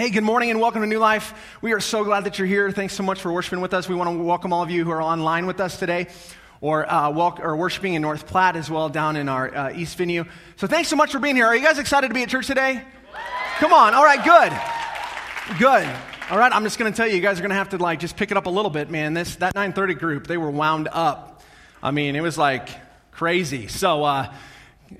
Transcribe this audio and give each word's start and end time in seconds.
Hey, 0.00 0.08
good 0.08 0.24
morning 0.24 0.50
and 0.50 0.58
welcome 0.62 0.80
to 0.80 0.86
New 0.86 0.98
Life. 0.98 1.34
We 1.60 1.74
are 1.74 1.78
so 1.78 2.04
glad 2.04 2.24
that 2.24 2.38
you're 2.38 2.48
here. 2.48 2.72
Thanks 2.72 2.94
so 2.94 3.02
much 3.02 3.20
for 3.20 3.30
worshiping 3.30 3.60
with 3.60 3.74
us. 3.74 3.86
We 3.86 3.94
want 3.94 4.08
to 4.08 4.24
welcome 4.24 4.50
all 4.50 4.62
of 4.62 4.70
you 4.70 4.82
who 4.82 4.90
are 4.92 5.02
online 5.02 5.44
with 5.44 5.60
us 5.60 5.78
today 5.78 6.06
or, 6.62 6.90
uh, 6.90 7.10
welcome, 7.10 7.44
or 7.44 7.54
worshiping 7.54 7.92
in 7.92 8.00
North 8.00 8.26
Platte 8.26 8.56
as 8.56 8.70
well 8.70 8.88
down 8.88 9.16
in 9.16 9.28
our 9.28 9.54
uh, 9.54 9.72
East 9.74 9.98
venue. 9.98 10.24
So 10.56 10.66
thanks 10.66 10.88
so 10.88 10.96
much 10.96 11.12
for 11.12 11.18
being 11.18 11.36
here. 11.36 11.44
Are 11.44 11.54
you 11.54 11.62
guys 11.62 11.78
excited 11.78 12.08
to 12.08 12.14
be 12.14 12.22
at 12.22 12.30
church 12.30 12.46
today? 12.46 12.82
Come 13.58 13.74
on. 13.74 13.92
All 13.92 14.02
right, 14.02 14.24
good. 14.24 15.58
Good. 15.58 15.86
All 16.30 16.38
right, 16.38 16.50
I'm 16.50 16.64
just 16.64 16.78
going 16.78 16.90
to 16.90 16.96
tell 16.96 17.06
you, 17.06 17.16
you 17.16 17.20
guys 17.20 17.38
are 17.38 17.42
going 17.42 17.50
to 17.50 17.56
have 17.56 17.68
to 17.68 17.76
like 17.76 18.00
just 18.00 18.16
pick 18.16 18.30
it 18.30 18.38
up 18.38 18.46
a 18.46 18.50
little 18.50 18.70
bit, 18.70 18.88
man. 18.88 19.12
This 19.12 19.36
that 19.36 19.54
9:30 19.54 19.98
group, 19.98 20.26
they 20.26 20.38
were 20.38 20.50
wound 20.50 20.88
up. 20.90 21.42
I 21.82 21.90
mean, 21.90 22.16
it 22.16 22.22
was 22.22 22.38
like 22.38 22.70
crazy. 23.12 23.68
So, 23.68 24.02
uh, 24.04 24.32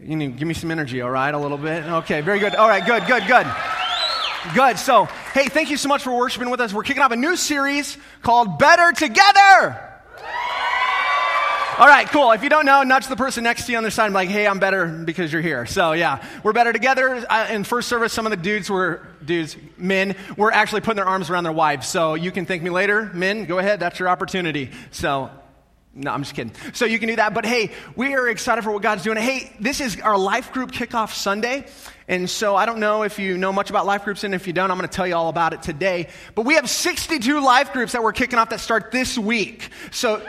you 0.02 0.16
know, 0.16 0.28
give 0.28 0.46
me 0.46 0.52
some 0.52 0.70
energy, 0.70 1.00
all 1.00 1.10
right, 1.10 1.32
a 1.32 1.38
little 1.38 1.56
bit. 1.56 1.84
Okay, 1.84 2.20
very 2.20 2.38
good. 2.38 2.54
All 2.54 2.68
right, 2.68 2.84
good, 2.84 3.06
good, 3.06 3.26
good. 3.26 3.46
Good. 4.54 4.78
So, 4.78 5.04
hey, 5.34 5.48
thank 5.48 5.70
you 5.70 5.76
so 5.76 5.88
much 5.88 6.02
for 6.02 6.16
worshiping 6.16 6.48
with 6.48 6.60
us. 6.60 6.72
We're 6.72 6.82
kicking 6.82 7.02
off 7.02 7.12
a 7.12 7.16
new 7.16 7.36
series 7.36 7.98
called 8.22 8.58
Better 8.58 8.90
Together. 8.92 9.86
All 11.78 11.86
right, 11.86 12.06
cool. 12.08 12.32
If 12.32 12.42
you 12.42 12.48
don't 12.48 12.64
know, 12.64 12.82
nudge 12.82 13.06
the 13.06 13.16
person 13.16 13.44
next 13.44 13.66
to 13.66 13.72
you 13.72 13.78
on 13.78 13.84
the 13.84 13.90
side 13.90 14.06
and 14.06 14.12
be 14.12 14.16
like, 14.16 14.28
hey, 14.30 14.46
I'm 14.46 14.58
better 14.58 14.86
because 14.86 15.30
you're 15.30 15.42
here. 15.42 15.66
So, 15.66 15.92
yeah, 15.92 16.26
we're 16.42 16.54
better 16.54 16.72
together. 16.72 17.24
Uh, 17.28 17.48
in 17.50 17.64
first 17.64 17.88
service, 17.88 18.14
some 18.14 18.26
of 18.26 18.30
the 18.30 18.38
dudes 18.38 18.70
were, 18.70 19.06
dudes, 19.22 19.56
men, 19.76 20.16
were 20.38 20.52
actually 20.52 20.80
putting 20.80 20.96
their 20.96 21.08
arms 21.08 21.28
around 21.28 21.44
their 21.44 21.52
wives. 21.52 21.86
So 21.86 22.14
you 22.14 22.30
can 22.30 22.46
thank 22.46 22.62
me 22.62 22.70
later. 22.70 23.10
Men, 23.12 23.44
go 23.44 23.58
ahead. 23.58 23.78
That's 23.78 23.98
your 23.98 24.08
opportunity. 24.08 24.70
So, 24.90 25.30
no, 25.94 26.12
I'm 26.12 26.22
just 26.22 26.34
kidding. 26.34 26.52
So 26.72 26.84
you 26.84 26.98
can 26.98 27.08
do 27.08 27.16
that. 27.16 27.34
But 27.34 27.44
hey, 27.44 27.72
we 27.96 28.14
are 28.14 28.28
excited 28.28 28.62
for 28.62 28.70
what 28.70 28.82
God's 28.82 29.02
doing. 29.02 29.18
Hey, 29.18 29.52
this 29.60 29.80
is 29.80 30.00
our 30.00 30.16
life 30.16 30.52
group 30.52 30.72
kickoff 30.72 31.12
Sunday. 31.12 31.66
And 32.10 32.28
so 32.28 32.56
I 32.56 32.66
don't 32.66 32.80
know 32.80 33.04
if 33.04 33.20
you 33.20 33.38
know 33.38 33.52
much 33.52 33.70
about 33.70 33.86
life 33.86 34.04
groups, 34.04 34.24
and 34.24 34.34
if 34.34 34.48
you 34.48 34.52
don't, 34.52 34.72
I'm 34.72 34.76
going 34.76 34.88
to 34.88 34.94
tell 34.94 35.06
you 35.06 35.14
all 35.14 35.28
about 35.28 35.52
it 35.52 35.62
today. 35.62 36.08
But 36.34 36.44
we 36.44 36.54
have 36.54 36.68
62 36.68 37.40
life 37.40 37.72
groups 37.72 37.92
that 37.92 38.02
we're 38.02 38.12
kicking 38.12 38.36
off 38.36 38.50
that 38.50 38.58
start 38.58 38.90
this 38.90 39.16
week. 39.16 39.68
So 39.92 40.20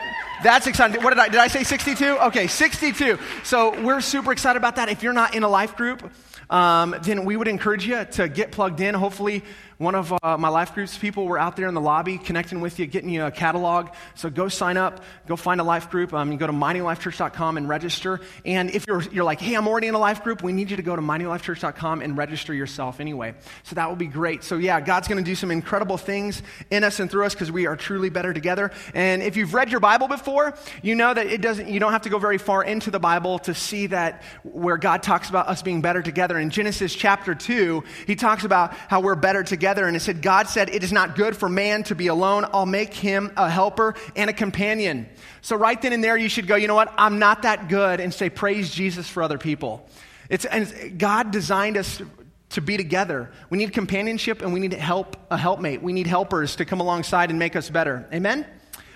that's 0.43 0.67
exciting. 0.67 1.01
What 1.01 1.09
did 1.09 1.17
I, 1.17 1.29
did 1.29 1.39
I 1.39 1.47
say 1.47 1.63
62? 1.63 2.19
Okay, 2.27 2.45
62. 2.45 3.17
So 3.43 3.81
we're 3.81 3.99
super 4.01 4.31
excited 4.31 4.57
about 4.57 4.75
that. 4.75 4.89
If 4.89 5.01
you're 5.01 5.11
not 5.11 5.33
in 5.33 5.41
a 5.41 5.49
life 5.49 5.75
group, 5.75 6.07
um, 6.51 6.95
then 7.01 7.25
we 7.25 7.35
would 7.35 7.47
encourage 7.47 7.87
you 7.87 8.05
to 8.05 8.29
get 8.29 8.51
plugged 8.51 8.79
in. 8.79 8.93
Hopefully, 8.93 9.43
one 9.81 9.95
of 9.95 10.13
uh, 10.21 10.37
my 10.37 10.47
life 10.47 10.75
groups 10.75 10.95
people 10.95 11.25
were 11.25 11.39
out 11.39 11.55
there 11.55 11.67
in 11.67 11.73
the 11.73 11.81
lobby 11.81 12.19
connecting 12.19 12.61
with 12.61 12.77
you, 12.77 12.85
getting 12.85 13.09
you 13.09 13.25
a 13.25 13.31
catalog. 13.31 13.89
So 14.13 14.29
go 14.29 14.47
sign 14.47 14.77
up, 14.77 15.03
go 15.25 15.35
find 15.35 15.59
a 15.59 15.63
life 15.63 15.89
group. 15.89 16.13
Um, 16.13 16.31
you 16.31 16.37
go 16.37 16.45
to 16.45 16.53
minylifechurch.com 16.53 17.57
and 17.57 17.67
register. 17.67 18.21
And 18.45 18.69
if 18.69 18.85
you're, 18.85 19.01
you're 19.11 19.23
like, 19.23 19.41
hey, 19.41 19.55
I'm 19.55 19.67
already 19.67 19.87
in 19.87 19.95
a 19.95 19.99
life 19.99 20.23
group, 20.23 20.43
we 20.43 20.53
need 20.53 20.69
you 20.69 20.77
to 20.77 20.83
go 20.83 20.95
to 20.95 21.01
minylifechurch.com 21.01 22.03
and 22.03 22.15
register 22.15 22.53
yourself 22.53 22.99
anyway. 22.99 23.33
So 23.63 23.73
that 23.73 23.89
will 23.89 23.95
be 23.95 24.05
great. 24.05 24.43
So 24.43 24.57
yeah, 24.57 24.79
God's 24.81 25.07
going 25.07 25.17
to 25.17 25.27
do 25.27 25.33
some 25.33 25.49
incredible 25.49 25.97
things 25.97 26.43
in 26.69 26.83
us 26.83 26.99
and 26.99 27.09
through 27.09 27.25
us 27.25 27.33
because 27.33 27.51
we 27.51 27.65
are 27.65 27.75
truly 27.75 28.11
better 28.11 28.35
together. 28.35 28.69
And 28.93 29.23
if 29.23 29.35
you've 29.35 29.55
read 29.55 29.71
your 29.71 29.79
Bible 29.79 30.07
before, 30.07 30.53
you 30.83 30.93
know 30.93 31.11
that 31.11 31.25
it 31.25 31.41
doesn't, 31.41 31.69
you 31.69 31.79
don't 31.79 31.91
have 31.91 32.03
to 32.03 32.09
go 32.09 32.19
very 32.19 32.37
far 32.37 32.63
into 32.63 32.91
the 32.91 32.99
Bible 32.99 33.39
to 33.39 33.55
see 33.55 33.87
that 33.87 34.21
where 34.43 34.77
God 34.77 35.01
talks 35.01 35.27
about 35.27 35.47
us 35.47 35.63
being 35.63 35.81
better 35.81 36.03
together. 36.03 36.37
In 36.37 36.51
Genesis 36.51 36.93
chapter 36.93 37.33
2, 37.33 37.83
he 38.05 38.15
talks 38.15 38.43
about 38.43 38.75
how 38.75 38.99
we're 38.99 39.15
better 39.15 39.41
together 39.41 39.70
together. 39.71 39.87
And 39.87 39.95
it 39.95 40.01
said, 40.01 40.21
God 40.21 40.47
said, 40.47 40.69
It 40.69 40.83
is 40.83 40.91
not 40.91 41.15
good 41.15 41.35
for 41.35 41.47
man 41.47 41.83
to 41.83 41.95
be 41.95 42.07
alone. 42.07 42.45
I'll 42.51 42.65
make 42.65 42.93
him 42.93 43.31
a 43.37 43.49
helper 43.49 43.95
and 44.15 44.29
a 44.29 44.33
companion. 44.33 45.07
So, 45.41 45.55
right 45.55 45.81
then 45.81 45.93
and 45.93 46.03
there, 46.03 46.17
you 46.17 46.29
should 46.29 46.47
go, 46.47 46.55
you 46.55 46.67
know 46.67 46.75
what? 46.75 46.93
I'm 46.97 47.19
not 47.19 47.43
that 47.43 47.69
good, 47.69 47.99
and 47.99 48.13
say, 48.13 48.29
Praise 48.29 48.69
Jesus 48.69 49.07
for 49.07 49.23
other 49.23 49.37
people. 49.37 49.87
It's, 50.29 50.45
and 50.45 50.97
God 50.99 51.31
designed 51.31 51.77
us 51.77 52.01
to 52.49 52.61
be 52.61 52.75
together. 52.75 53.31
We 53.49 53.57
need 53.57 53.71
companionship 53.71 54.41
and 54.41 54.51
we 54.51 54.59
need 54.59 54.73
help, 54.73 55.15
a 55.31 55.37
helpmate. 55.37 55.81
We 55.81 55.93
need 55.93 56.07
helpers 56.07 56.57
to 56.57 56.65
come 56.65 56.81
alongside 56.81 57.29
and 57.29 57.39
make 57.39 57.55
us 57.55 57.69
better. 57.69 58.07
Amen? 58.13 58.45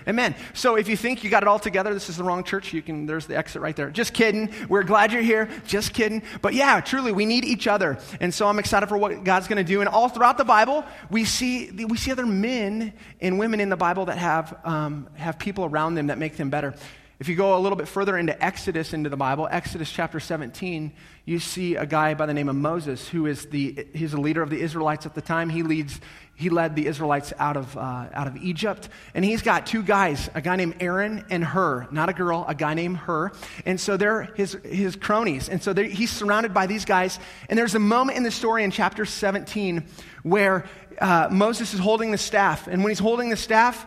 Amen. 0.08 0.36
So 0.54 0.76
if 0.76 0.88
you 0.88 0.96
think 0.96 1.24
you 1.24 1.30
got 1.30 1.42
it 1.42 1.48
all 1.48 1.58
together, 1.58 1.92
this 1.92 2.08
is 2.08 2.16
the 2.16 2.22
wrong 2.22 2.44
church, 2.44 2.72
you 2.72 2.80
can, 2.80 3.06
there's 3.06 3.26
the 3.26 3.36
exit 3.36 3.60
right 3.60 3.74
there. 3.74 3.90
Just 3.90 4.14
kidding. 4.14 4.52
We're 4.68 4.84
glad 4.84 5.12
you're 5.12 5.22
here. 5.22 5.48
Just 5.66 5.92
kidding. 5.92 6.22
But 6.42 6.54
yeah, 6.54 6.80
truly, 6.80 7.10
we 7.10 7.26
need 7.26 7.44
each 7.44 7.66
other. 7.66 7.98
And 8.20 8.32
so 8.32 8.46
I'm 8.46 8.60
excited 8.60 8.88
for 8.88 8.96
what 8.96 9.24
God's 9.24 9.48
going 9.48 9.64
to 9.64 9.64
do. 9.64 9.80
And 9.80 9.88
all 9.88 10.08
throughout 10.08 10.38
the 10.38 10.44
Bible, 10.44 10.84
we 11.10 11.24
see, 11.24 11.70
we 11.72 11.96
see 11.96 12.12
other 12.12 12.26
men 12.26 12.92
and 13.20 13.38
women 13.38 13.58
in 13.58 13.68
the 13.68 13.76
Bible 13.76 14.04
that 14.06 14.18
have, 14.18 14.56
um, 14.64 15.08
have 15.14 15.38
people 15.40 15.64
around 15.64 15.96
them 15.96 16.06
that 16.06 16.18
make 16.18 16.36
them 16.36 16.50
better. 16.50 16.74
If 17.18 17.30
you 17.30 17.34
go 17.34 17.56
a 17.56 17.60
little 17.60 17.76
bit 17.76 17.88
further 17.88 18.18
into 18.18 18.44
Exodus 18.44 18.92
into 18.92 19.08
the 19.08 19.16
Bible, 19.16 19.48
Exodus 19.50 19.90
chapter 19.90 20.20
17, 20.20 20.92
you 21.24 21.38
see 21.38 21.74
a 21.74 21.86
guy 21.86 22.12
by 22.12 22.26
the 22.26 22.34
name 22.34 22.50
of 22.50 22.56
Moses, 22.56 23.08
who 23.08 23.24
is 23.24 23.46
the 23.46 23.86
he's 23.94 24.12
a 24.12 24.20
leader 24.20 24.42
of 24.42 24.50
the 24.50 24.60
Israelites 24.60 25.06
at 25.06 25.14
the 25.14 25.22
time. 25.22 25.48
He 25.48 25.62
leads 25.62 25.98
he 26.34 26.50
led 26.50 26.76
the 26.76 26.86
Israelites 26.86 27.32
out 27.38 27.56
of 27.56 27.74
uh, 27.74 27.80
out 28.12 28.26
of 28.26 28.36
Egypt, 28.36 28.90
and 29.14 29.24
he's 29.24 29.40
got 29.40 29.64
two 29.64 29.82
guys, 29.82 30.28
a 30.34 30.42
guy 30.42 30.56
named 30.56 30.76
Aaron 30.78 31.24
and 31.30 31.42
Hur, 31.42 31.88
not 31.90 32.10
a 32.10 32.12
girl, 32.12 32.44
a 32.46 32.54
guy 32.54 32.74
named 32.74 32.98
Hur, 32.98 33.32
and 33.64 33.80
so 33.80 33.96
they're 33.96 34.24
his 34.34 34.52
his 34.62 34.94
cronies, 34.94 35.48
and 35.48 35.62
so 35.62 35.72
he's 35.72 36.10
surrounded 36.10 36.52
by 36.52 36.66
these 36.66 36.84
guys. 36.84 37.18
And 37.48 37.58
there's 37.58 37.74
a 37.74 37.80
moment 37.80 38.18
in 38.18 38.24
the 38.24 38.30
story 38.30 38.62
in 38.62 38.70
chapter 38.70 39.06
17 39.06 39.86
where 40.22 40.66
uh, 41.00 41.28
Moses 41.30 41.72
is 41.72 41.80
holding 41.80 42.10
the 42.10 42.18
staff, 42.18 42.66
and 42.66 42.84
when 42.84 42.90
he's 42.90 42.98
holding 42.98 43.30
the 43.30 43.36
staff 43.38 43.86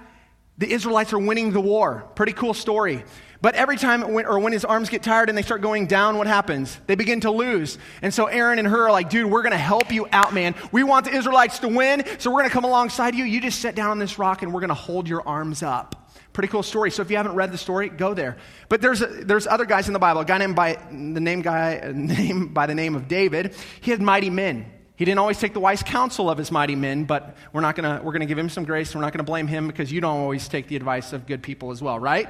the 0.60 0.72
Israelites 0.72 1.14
are 1.14 1.20
winning 1.20 1.52
the 1.52 1.62
war. 1.62 2.06
Pretty 2.16 2.34
cool 2.34 2.54
story. 2.54 3.04
But 3.42 3.56
every 3.56 3.78
time, 3.78 4.14
when, 4.14 4.26
or 4.26 4.40
when 4.40 4.52
his 4.52 4.66
arms 4.66 4.90
get 4.90 5.02
tired 5.02 5.30
and 5.30 5.38
they 5.38 5.42
start 5.42 5.62
going 5.62 5.88
down, 5.88 6.18
what 6.18 6.28
happens? 6.28 6.78
They 6.88 6.96
begin 6.96 7.22
to 7.22 7.32
lose. 7.32 7.78
And 8.02 8.14
so 8.14 8.26
Aaron 8.26 8.60
and 8.60 8.68
Hur 8.68 8.88
are 8.88 8.92
like, 8.92 9.10
dude, 9.10 9.32
we're 9.32 9.42
going 9.42 9.54
to 9.54 9.58
help 9.58 9.94
you 9.94 10.08
out, 10.12 10.34
man. 10.34 10.56
We 10.74 10.84
want 10.84 11.06
the 11.06 11.16
Israelites 11.16 11.60
to 11.60 11.70
win, 11.70 12.04
so 12.18 12.30
we're 12.30 12.42
going 12.42 12.50
to 12.50 12.54
come 12.54 12.66
alongside 12.66 13.16
you. 13.16 13.24
You 13.24 13.40
just 13.40 13.62
sit 13.62 13.76
down 13.76 13.92
on 13.92 14.00
this 14.00 14.20
rock 14.20 14.42
and 14.42 14.54
we're 14.54 14.60
going 14.60 14.68
to 14.68 14.74
hold 14.74 15.08
your 15.08 15.26
arms 15.26 15.64
up. 15.64 16.12
Pretty 16.34 16.50
cool 16.50 16.64
story. 16.64 16.92
So 16.92 17.02
if 17.02 17.10
you 17.10 17.16
haven't 17.16 17.36
read 17.36 17.54
the 17.54 17.58
story, 17.58 17.88
go 17.88 18.14
there. 18.14 18.36
But 18.68 18.82
there's, 18.82 19.02
a, 19.02 19.08
there's 19.08 19.48
other 19.48 19.66
guys 19.66 19.88
in 19.88 19.94
the 19.94 20.00
Bible. 20.00 20.20
A 20.22 20.26
guy 20.26 20.38
named 20.38 20.58
by 20.58 20.74
the 20.92 21.22
name 21.22 21.42
guy, 21.42 21.92
name 21.96 22.54
by 22.54 22.68
the 22.68 22.76
name 22.76 22.96
of 22.96 23.08
David. 23.08 23.56
He 23.80 23.92
had 23.92 24.02
mighty 24.02 24.30
men. 24.30 24.70
He 25.00 25.06
didn't 25.06 25.20
always 25.20 25.40
take 25.40 25.54
the 25.54 25.62
wise 25.62 25.82
counsel 25.82 26.30
of 26.30 26.38
his 26.38 26.52
mighty 26.52 26.76
men, 26.76 27.06
but 27.06 27.38
we're 27.54 27.62
not 27.62 27.78
gonna, 27.78 28.02
we're 28.04 28.12
gonna 28.12 28.26
give 28.26 28.38
him 28.38 28.50
some 28.50 28.66
grace. 28.66 28.94
We're 28.94 29.00
not 29.00 29.14
gonna 29.14 29.24
blame 29.24 29.48
him 29.48 29.66
because 29.66 29.94
you 29.94 30.02
don't 30.02 30.18
always 30.18 30.50
take 30.50 30.68
the 30.68 30.76
advice 30.76 31.14
of 31.14 31.26
good 31.26 31.42
people 31.42 31.72
as 31.72 31.82
well, 31.82 31.98
right? 31.98 32.28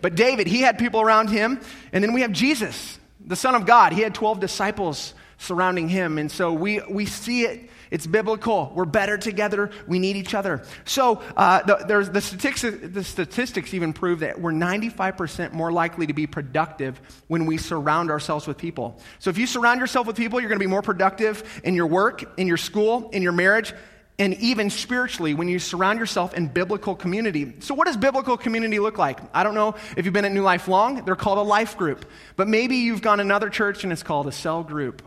But 0.00 0.16
David, 0.16 0.48
he 0.48 0.60
had 0.60 0.80
people 0.80 1.00
around 1.00 1.30
him. 1.30 1.60
And 1.92 2.02
then 2.02 2.12
we 2.12 2.22
have 2.22 2.32
Jesus, 2.32 2.98
the 3.24 3.36
Son 3.36 3.54
of 3.54 3.66
God. 3.66 3.92
He 3.92 4.00
had 4.00 4.16
12 4.16 4.40
disciples 4.40 5.14
surrounding 5.38 5.88
him. 5.88 6.18
And 6.18 6.28
so 6.28 6.52
we, 6.52 6.80
we 6.90 7.06
see 7.06 7.42
it 7.42 7.70
it's 7.90 8.06
biblical. 8.06 8.72
We're 8.74 8.84
better 8.84 9.18
together. 9.18 9.70
We 9.86 9.98
need 9.98 10.16
each 10.16 10.34
other. 10.34 10.62
So 10.84 11.22
uh, 11.36 11.62
the, 11.62 11.84
there's 11.86 12.10
the 12.10 12.20
statistics, 12.20 12.62
the 12.62 13.04
statistics 13.04 13.74
even 13.74 13.92
prove 13.92 14.20
that 14.20 14.40
we're 14.40 14.52
95% 14.52 15.52
more 15.52 15.72
likely 15.72 16.06
to 16.06 16.12
be 16.12 16.26
productive 16.26 17.00
when 17.28 17.46
we 17.46 17.56
surround 17.56 18.10
ourselves 18.10 18.46
with 18.46 18.58
people. 18.58 19.00
So 19.18 19.30
if 19.30 19.38
you 19.38 19.46
surround 19.46 19.80
yourself 19.80 20.06
with 20.06 20.16
people, 20.16 20.40
you're 20.40 20.48
going 20.48 20.60
to 20.60 20.64
be 20.64 20.70
more 20.70 20.82
productive 20.82 21.60
in 21.64 21.74
your 21.74 21.86
work, 21.86 22.38
in 22.38 22.46
your 22.46 22.56
school, 22.56 23.10
in 23.10 23.22
your 23.22 23.32
marriage, 23.32 23.72
and 24.18 24.34
even 24.34 24.68
spiritually 24.68 25.34
when 25.34 25.48
you 25.48 25.58
surround 25.58 26.00
yourself 26.00 26.34
in 26.34 26.48
biblical 26.48 26.96
community. 26.96 27.54
So, 27.60 27.74
what 27.74 27.86
does 27.86 27.96
biblical 27.96 28.36
community 28.36 28.80
look 28.80 28.98
like? 28.98 29.20
I 29.32 29.44
don't 29.44 29.54
know 29.54 29.76
if 29.96 30.04
you've 30.04 30.14
been 30.14 30.24
at 30.24 30.32
New 30.32 30.42
Life 30.42 30.66
long, 30.66 31.04
they're 31.04 31.14
called 31.14 31.38
a 31.38 31.42
life 31.42 31.76
group. 31.76 32.04
But 32.34 32.48
maybe 32.48 32.76
you've 32.76 33.02
gone 33.02 33.20
another 33.20 33.48
church 33.48 33.84
and 33.84 33.92
it's 33.92 34.02
called 34.02 34.26
a 34.26 34.32
cell 34.32 34.64
group 34.64 35.02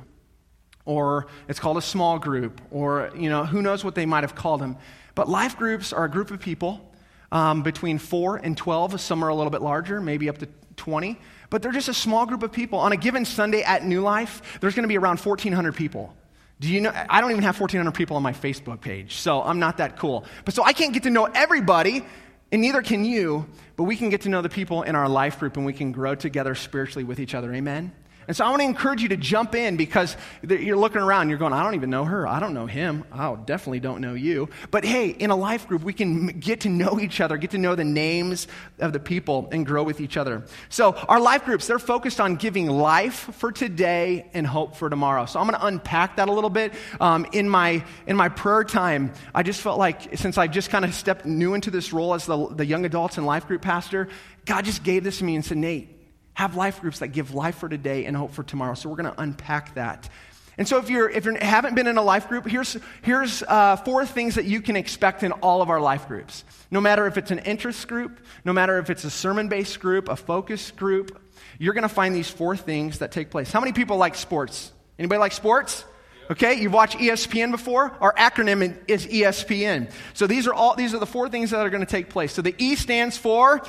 or 0.86 1.28
it's 1.48 1.60
called 1.60 1.78
a 1.78 1.82
small 1.82 2.20
group, 2.20 2.62
or, 2.72 3.12
you 3.16 3.30
know, 3.30 3.46
who 3.46 3.62
knows 3.62 3.84
what 3.84 3.96
they 3.96 4.06
might 4.06 4.24
have 4.24 4.36
called 4.36 4.62
them. 4.62 4.78
But 5.16 5.30
life 5.30 5.58
groups 5.58 5.94
are 5.94 6.06
a 6.06 6.10
group 6.10 6.32
of 6.32 6.40
people 6.40 6.92
um, 7.32 7.64
between 7.64 7.98
4 7.98 8.38
and 8.38 8.58
12. 8.58 9.00
Some 9.00 9.24
are 9.24 9.30
a 9.30 9.36
little 9.36 9.52
bit 9.52 9.62
larger, 9.62 10.02
maybe 10.02 10.30
up 10.30 10.38
to 10.40 10.48
20. 10.78 11.20
But 11.50 11.62
they're 11.62 11.72
just 11.72 11.90
a 11.90 11.94
small 11.94 12.26
group 12.26 12.44
of 12.44 12.52
people. 12.52 12.80
On 12.80 12.92
a 12.92 12.98
given 12.98 13.26
Sunday 13.26 13.62
at 13.62 13.86
New 13.86 14.02
Life, 14.02 14.60
there's 14.62 14.74
going 14.74 14.84
to 14.84 14.90
be 14.90 14.98
around 14.98 15.20
1,400 15.20 15.76
people. 15.76 16.16
Do 16.60 16.70
you 16.70 16.80
know? 16.80 16.92
I 17.10 17.22
don't 17.22 17.32
even 17.32 17.44
have 17.44 17.60
1,400 17.60 17.92
people 17.92 18.18
on 18.18 18.24
my 18.24 18.34
Facebook 18.34 18.82
page, 18.82 19.16
so 19.16 19.42
I'm 19.42 19.60
not 19.60 19.78
that 19.78 19.98
cool. 19.98 20.26
But 20.46 20.54
so 20.54 20.64
I 20.64 20.74
can't 20.74 20.94
get 20.94 21.04
to 21.04 21.10
know 21.10 21.26
everybody, 21.26 22.06
and 22.52 22.62
neither 22.62 22.84
can 22.84 23.04
you, 23.04 23.48
but 23.76 23.84
we 23.84 23.96
can 23.96 24.10
get 24.10 24.22
to 24.22 24.30
know 24.30 24.44
the 24.44 24.50
people 24.50 24.84
in 24.84 24.96
our 24.96 25.10
life 25.10 25.40
group 25.40 25.58
and 25.58 25.66
we 25.66 25.74
can 25.74 25.92
grow 25.92 26.14
together 26.14 26.54
spiritually 26.54 27.04
with 27.04 27.20
each 27.20 27.34
other. 27.34 27.52
Amen? 27.52 27.92
And 28.28 28.38
so 28.38 28.46
I 28.46 28.50
want 28.50 28.62
to 28.62 28.66
encourage 28.66 29.02
you 29.02 29.10
to 29.10 29.18
jump 29.18 29.56
in 29.56 29.78
because 29.78 30.16
you're 30.48 30.78
looking 30.78 31.02
around, 31.02 31.30
you're 31.30 31.40
going, 31.40 31.54
I 31.54 31.64
don't 31.64 31.76
even 31.76 31.90
know 31.90 32.06
her. 32.06 32.28
I 32.28 32.40
don't 32.40 32.54
know 32.54 32.68
him. 32.68 33.04
I 33.12 33.36
definitely 33.36 33.80
don't 33.80 34.00
know 34.00 34.14
you. 34.14 34.50
But 34.70 34.86
hey, 34.86 35.10
in 35.10 35.32
a 35.32 35.36
life 35.36 35.68
group, 35.68 35.84
we 35.84 35.94
can 35.94 36.28
get 36.28 36.62
to 36.62 36.70
know 36.70 37.00
each 37.00 37.20
other, 37.20 37.38
get 37.38 37.52
to 37.52 37.58
know 37.58 37.76
the 37.76 37.84
names 37.84 38.48
of 38.80 38.94
the 38.94 39.00
people, 39.00 39.50
and 39.52 39.66
grow 39.66 39.84
with 39.84 40.02
each 40.02 40.18
other. 40.18 40.46
So 40.70 40.94
our 40.94 41.20
life 41.20 41.46
groups, 41.46 41.68
they're 41.68 41.80
focused 41.80 42.22
on 42.22 42.36
giving 42.36 42.68
life 42.68 43.30
for 43.34 43.52
today 43.52 44.30
and 44.34 44.46
hope 44.46 44.76
for 44.76 44.90
tomorrow. 44.90 45.26
So 45.26 45.40
I'm 45.40 45.48
going 45.48 45.60
to 45.60 45.66
unpack 45.66 46.18
that 46.18 46.30
a 46.30 46.32
little 46.32 46.50
bit. 46.50 46.74
Um, 47.00 47.26
in, 47.32 47.50
my, 47.50 47.84
in 48.06 48.16
my 48.16 48.30
prayer 48.30 48.64
time, 48.64 49.14
I 49.34 49.44
just 49.44 49.62
felt 49.62 49.80
like 49.80 50.18
since 50.18 50.38
I 50.38 50.48
just 50.48 50.70
kind 50.70 50.86
of 50.86 50.94
stepped 50.94 51.26
new 51.26 51.54
into 51.54 51.72
this 51.72 51.92
role 51.92 52.14
as 52.14 52.26
the, 52.26 52.48
the 52.50 52.66
young 52.66 52.86
adults 52.86 53.18
and 53.18 53.26
life 53.26 53.48
group 53.48 53.62
pastor, 53.62 54.10
God 54.46 54.66
just 54.66 54.84
gave 54.84 55.04
this 55.04 55.20
to 55.20 55.24
me 55.24 55.36
and 55.36 55.44
said, 55.44 55.58
Nate, 55.58 56.01
have 56.34 56.56
life 56.56 56.82
groups 56.82 57.00
that 57.00 57.10
give 57.10 57.34
life 57.34 57.56
for 57.56 57.70
today 57.70 58.06
and 58.06 58.16
hope 58.16 58.32
for 58.32 58.44
tomorrow. 58.44 58.74
So 58.74 58.90
we're 58.90 58.96
going 58.96 59.14
to 59.14 59.22
unpack 59.22 59.76
that. 59.76 60.10
And 60.58 60.68
so 60.68 60.78
if, 60.78 60.90
you're, 60.90 61.10
if 61.10 61.26
you 61.26 61.36
haven't 61.42 61.76
been 61.76 61.88
in 61.88 61.98
a 61.98 62.04
life 62.04 62.28
group, 62.28 62.46
here's, 62.46 62.78
here's 63.02 63.42
uh, 63.44 63.78
four 63.78 64.06
things 64.06 64.36
that 64.36 64.46
you 64.46 64.62
can 64.62 64.76
expect 64.76 65.24
in 65.24 65.32
all 65.32 65.62
of 65.62 65.70
our 65.70 65.80
life 65.80 66.08
groups. 66.08 66.44
No 66.70 66.82
matter 66.82 67.08
if 67.08 67.18
it's 67.18 67.32
an 67.32 67.40
interest 67.40 67.88
group, 67.88 68.20
no 68.46 68.54
matter 68.54 68.78
if 68.78 68.90
it's 68.90 69.04
a 69.04 69.10
sermon 69.10 69.50
based 69.50 69.80
group, 69.80 70.10
a 70.10 70.16
focus 70.16 70.72
group, 70.72 71.20
you're 71.58 71.74
going 71.74 71.84
to 71.84 71.90
find 71.90 72.14
these 72.14 72.30
four 72.30 72.56
things 72.56 73.00
that 73.00 73.12
take 73.12 73.30
place. 73.30 73.52
How 73.52 73.60
many 73.60 73.74
people 73.74 73.98
like 73.98 74.16
sports? 74.16 74.72
Anybody 75.00 75.20
like 75.20 75.32
sports? 75.32 75.86
Okay, 76.30 76.62
you've 76.62 76.74
watched 76.74 76.98
ESPN 76.98 77.52
before? 77.52 77.92
Our 78.00 78.14
acronym 78.14 78.78
is 78.88 79.06
ESPN. 79.06 79.92
So 80.14 80.28
these 80.28 80.48
are 80.48 80.54
all 80.54 80.76
these 80.76 80.94
are 80.94 81.00
the 81.00 81.06
four 81.06 81.28
things 81.28 81.52
that 81.52 81.60
are 81.60 81.70
going 81.70 81.86
to 81.86 81.92
take 81.92 82.10
place. 82.10 82.32
So 82.32 82.42
the 82.42 82.56
E 82.58 82.76
stands 82.76 83.18
for 83.18 83.62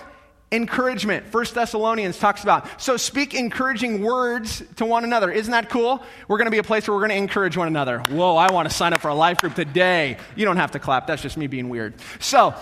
encouragement. 0.53 1.27
First 1.27 1.55
Thessalonians 1.55 2.19
talks 2.19 2.43
about. 2.43 2.81
So 2.81 2.97
speak 2.97 3.35
encouraging 3.35 4.03
words 4.03 4.63
to 4.77 4.85
one 4.85 5.05
another. 5.05 5.31
Isn't 5.31 5.51
that 5.53 5.71
cool? 5.71 6.03
We're 6.29 6.39
going 6.39 6.47
to 6.47 6.53
be 6.53 6.59
a 6.59 6.63
place 6.63 6.87
where 6.87 6.95
we're 6.95 7.07
going 7.07 7.17
to 7.19 7.23
encourage 7.23 7.57
one 7.57 7.69
another. 7.69 7.99
Whoa, 7.99 8.37
I 8.37 8.53
want 8.53 8.69
to 8.69 8.75
sign 8.75 8.93
up 8.93 9.01
for 9.01 9.09
a 9.09 9.15
life 9.15 9.39
group 9.39 9.55
today. 9.55 10.19
You 10.37 10.45
don't 10.45 10.59
have 10.59 10.73
to 10.73 10.79
clap. 10.79 11.07
That's 11.07 11.23
just 11.23 11.37
me 11.37 11.47
being 11.47 11.69
weird. 11.69 11.95
So, 12.21 12.55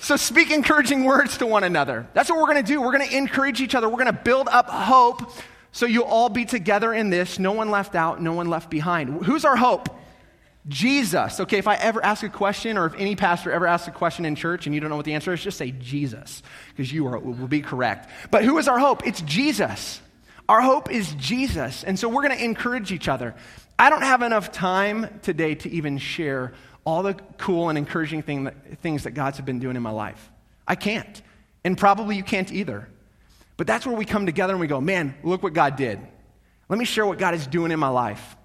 so 0.00 0.16
speak 0.16 0.50
encouraging 0.50 1.04
words 1.04 1.38
to 1.38 1.46
one 1.46 1.62
another. 1.62 2.08
That's 2.14 2.30
what 2.30 2.38
we're 2.38 2.52
going 2.52 2.64
to 2.64 2.72
do. 2.72 2.80
We're 2.80 2.96
going 2.96 3.08
to 3.08 3.16
encourage 3.16 3.60
each 3.60 3.74
other. 3.74 3.88
We're 3.88 4.02
going 4.02 4.06
to 4.06 4.12
build 4.12 4.48
up 4.48 4.68
hope 4.68 5.30
so 5.72 5.86
you'll 5.86 6.04
all 6.04 6.28
be 6.28 6.44
together 6.44 6.94
in 6.94 7.10
this. 7.10 7.38
No 7.38 7.52
one 7.52 7.70
left 7.70 7.94
out, 7.94 8.22
no 8.22 8.32
one 8.32 8.48
left 8.48 8.70
behind. 8.70 9.24
Who's 9.24 9.44
our 9.44 9.56
hope? 9.56 9.88
Jesus. 10.66 11.40
Okay, 11.40 11.58
if 11.58 11.68
I 11.68 11.74
ever 11.74 12.02
ask 12.04 12.22
a 12.22 12.28
question, 12.28 12.78
or 12.78 12.86
if 12.86 12.94
any 12.96 13.16
pastor 13.16 13.52
ever 13.52 13.66
asks 13.66 13.88
a 13.88 13.90
question 13.90 14.24
in 14.24 14.34
church 14.34 14.66
and 14.66 14.74
you 14.74 14.80
don't 14.80 14.90
know 14.90 14.96
what 14.96 15.04
the 15.04 15.14
answer 15.14 15.32
is, 15.32 15.42
just 15.42 15.58
say 15.58 15.72
Jesus, 15.72 16.42
because 16.70 16.92
you 16.92 17.06
are, 17.06 17.18
will 17.18 17.48
be 17.48 17.60
correct. 17.60 18.08
But 18.30 18.44
who 18.44 18.56
is 18.58 18.68
our 18.68 18.78
hope? 18.78 19.06
It's 19.06 19.20
Jesus. 19.22 20.00
Our 20.48 20.60
hope 20.60 20.90
is 20.90 21.12
Jesus. 21.14 21.84
And 21.84 21.98
so 21.98 22.08
we're 22.08 22.22
going 22.22 22.36
to 22.36 22.44
encourage 22.44 22.92
each 22.92 23.08
other. 23.08 23.34
I 23.78 23.90
don't 23.90 24.02
have 24.02 24.22
enough 24.22 24.52
time 24.52 25.20
today 25.22 25.54
to 25.56 25.70
even 25.70 25.98
share 25.98 26.54
all 26.84 27.02
the 27.02 27.14
cool 27.38 27.68
and 27.68 27.78
encouraging 27.78 28.22
thing 28.22 28.44
that, 28.44 28.78
things 28.80 29.04
that 29.04 29.12
God's 29.12 29.40
been 29.40 29.58
doing 29.58 29.76
in 29.76 29.82
my 29.82 29.90
life. 29.90 30.30
I 30.66 30.76
can't. 30.76 31.22
And 31.64 31.76
probably 31.76 32.16
you 32.16 32.22
can't 32.22 32.52
either. 32.52 32.88
But 33.56 33.66
that's 33.66 33.86
where 33.86 33.96
we 33.96 34.04
come 34.04 34.26
together 34.26 34.52
and 34.52 34.60
we 34.60 34.66
go, 34.66 34.80
man, 34.80 35.14
look 35.22 35.42
what 35.42 35.54
God 35.54 35.76
did. 35.76 35.98
Let 36.68 36.78
me 36.78 36.84
share 36.84 37.06
what 37.06 37.18
God 37.18 37.34
is 37.34 37.46
doing 37.46 37.70
in 37.70 37.78
my 37.78 37.88
life. 37.88 38.36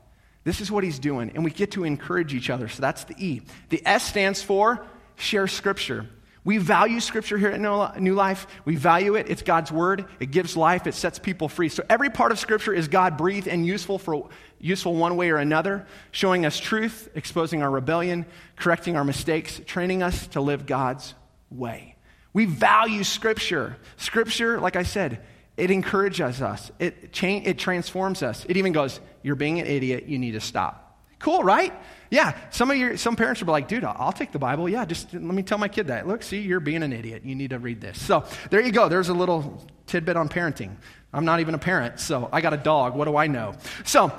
This 0.44 0.62
is 0.62 0.72
what 0.72 0.84
he's 0.84 1.00
doing. 1.00 1.32
And 1.36 1.44
we 1.44 1.52
get 1.52 1.72
to 1.72 1.84
encourage 1.84 2.34
each 2.34 2.50
other. 2.50 2.68
So 2.68 2.82
that's 2.82 3.04
the 3.04 3.16
E. 3.18 3.42
The 3.70 3.82
S 3.86 4.08
stands 4.08 4.42
for 4.42 4.86
share 5.16 5.48
scripture. 5.48 6.08
We 6.46 6.58
value 6.58 7.02
scripture 7.02 7.38
here 7.38 7.50
at 7.50 8.02
New 8.02 8.14
Life. 8.14 8.48
We 8.64 8.78
value 8.78 9.16
it. 9.16 9.30
It's 9.30 9.42
God's 9.42 9.72
word. 9.72 10.06
It 10.20 10.32
gives 10.32 10.56
life. 10.56 10.88
It 10.88 10.94
sets 10.96 11.20
people 11.20 11.50
free. 11.50 11.68
So 11.70 11.84
every 11.90 12.10
part 12.10 12.32
of 12.32 12.40
scripture 12.40 12.74
is 12.74 12.88
God 12.88 13.18
breathed 13.18 13.48
and 13.48 13.66
useful 13.66 14.00
for 14.00 14.30
useful 14.58 14.96
one 14.96 15.18
way 15.18 15.30
or 15.30 15.38
another, 15.38 15.86
showing 16.12 16.46
us 16.46 16.58
truth, 16.58 17.10
exposing 17.14 17.62
our 17.62 17.70
rebellion, 17.70 18.26
correcting 18.56 18.96
our 18.96 19.04
mistakes, 19.04 19.62
training 19.66 20.02
us 20.02 20.28
to 20.28 20.42
live 20.42 20.66
God's 20.66 21.14
way. 21.52 21.96
We 22.32 22.46
value 22.46 23.04
scripture. 23.04 23.78
Scripture, 23.98 24.60
like 24.60 24.78
I 24.78 24.84
said, 24.84 25.22
it 25.60 25.72
encourages 25.72 26.42
us, 26.42 26.72
it, 26.80 27.12
cha- 27.14 27.42
it 27.44 27.58
transforms 27.58 28.24
us. 28.24 28.46
It 28.48 28.58
even 28.58 28.74
goes, 28.74 29.00
You're 29.22 29.36
being 29.36 29.60
an 29.60 29.68
idiot, 29.68 30.06
you 30.08 30.18
need 30.18 30.32
to 30.32 30.42
stop. 30.42 30.86
Cool, 31.20 31.44
right? 31.44 31.74
Yeah, 32.10 32.36
some 32.50 32.72
of 32.72 32.78
your 32.78 32.98
some 32.98 33.16
parents 33.16 33.42
are 33.42 33.46
like, 33.46 33.68
dude, 33.68 33.84
I'll 33.84 34.14
take 34.14 34.32
the 34.32 34.40
Bible. 34.40 34.68
Yeah, 34.70 34.86
just 34.86 35.14
let 35.14 35.22
me 35.22 35.44
tell 35.44 35.58
my 35.58 35.68
kid 35.68 35.88
that. 35.88 36.08
Look, 36.08 36.24
see, 36.24 36.40
you're 36.40 36.62
being 36.62 36.82
an 36.82 36.94
idiot. 36.94 37.24
You 37.26 37.36
need 37.36 37.50
to 37.50 37.60
read 37.60 37.82
this. 37.82 38.02
So 38.02 38.24
there 38.50 38.62
you 38.62 38.72
go. 38.72 38.88
There's 38.88 39.10
a 39.10 39.14
little 39.14 39.68
tidbit 39.86 40.16
on 40.16 40.30
parenting. 40.30 40.76
I'm 41.14 41.26
not 41.26 41.40
even 41.40 41.56
a 41.56 41.60
parent, 41.60 42.00
so 42.00 42.30
I 42.32 42.42
got 42.42 42.54
a 42.54 42.58
dog. 42.58 42.96
What 42.96 43.06
do 43.06 43.18
I 43.18 43.28
know? 43.28 43.54
So 43.84 44.12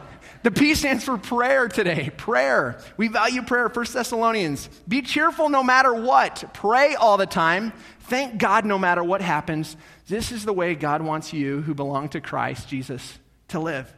the 0.42 0.50
P 0.50 0.74
stands 0.74 1.04
for 1.04 1.18
prayer 1.18 1.68
today. 1.68 2.10
Prayer. 2.16 2.78
We 2.96 3.08
value 3.08 3.42
prayer. 3.42 3.68
First 3.68 3.92
Thessalonians. 3.92 4.68
Be 4.88 5.02
cheerful 5.02 5.48
no 5.48 5.62
matter 5.62 5.92
what. 5.92 6.52
Pray 6.54 6.94
all 6.94 7.16
the 7.16 7.26
time. 7.26 7.72
Thank 8.00 8.38
God 8.38 8.64
no 8.64 8.78
matter 8.78 9.04
what 9.04 9.20
happens. 9.20 9.76
This 10.08 10.32
is 10.32 10.44
the 10.44 10.52
way 10.52 10.74
God 10.74 11.02
wants 11.02 11.32
you, 11.32 11.60
who 11.62 11.74
belong 11.74 12.08
to 12.10 12.20
Christ 12.20 12.68
Jesus, 12.68 13.18
to 13.48 13.60
live. 13.60 13.92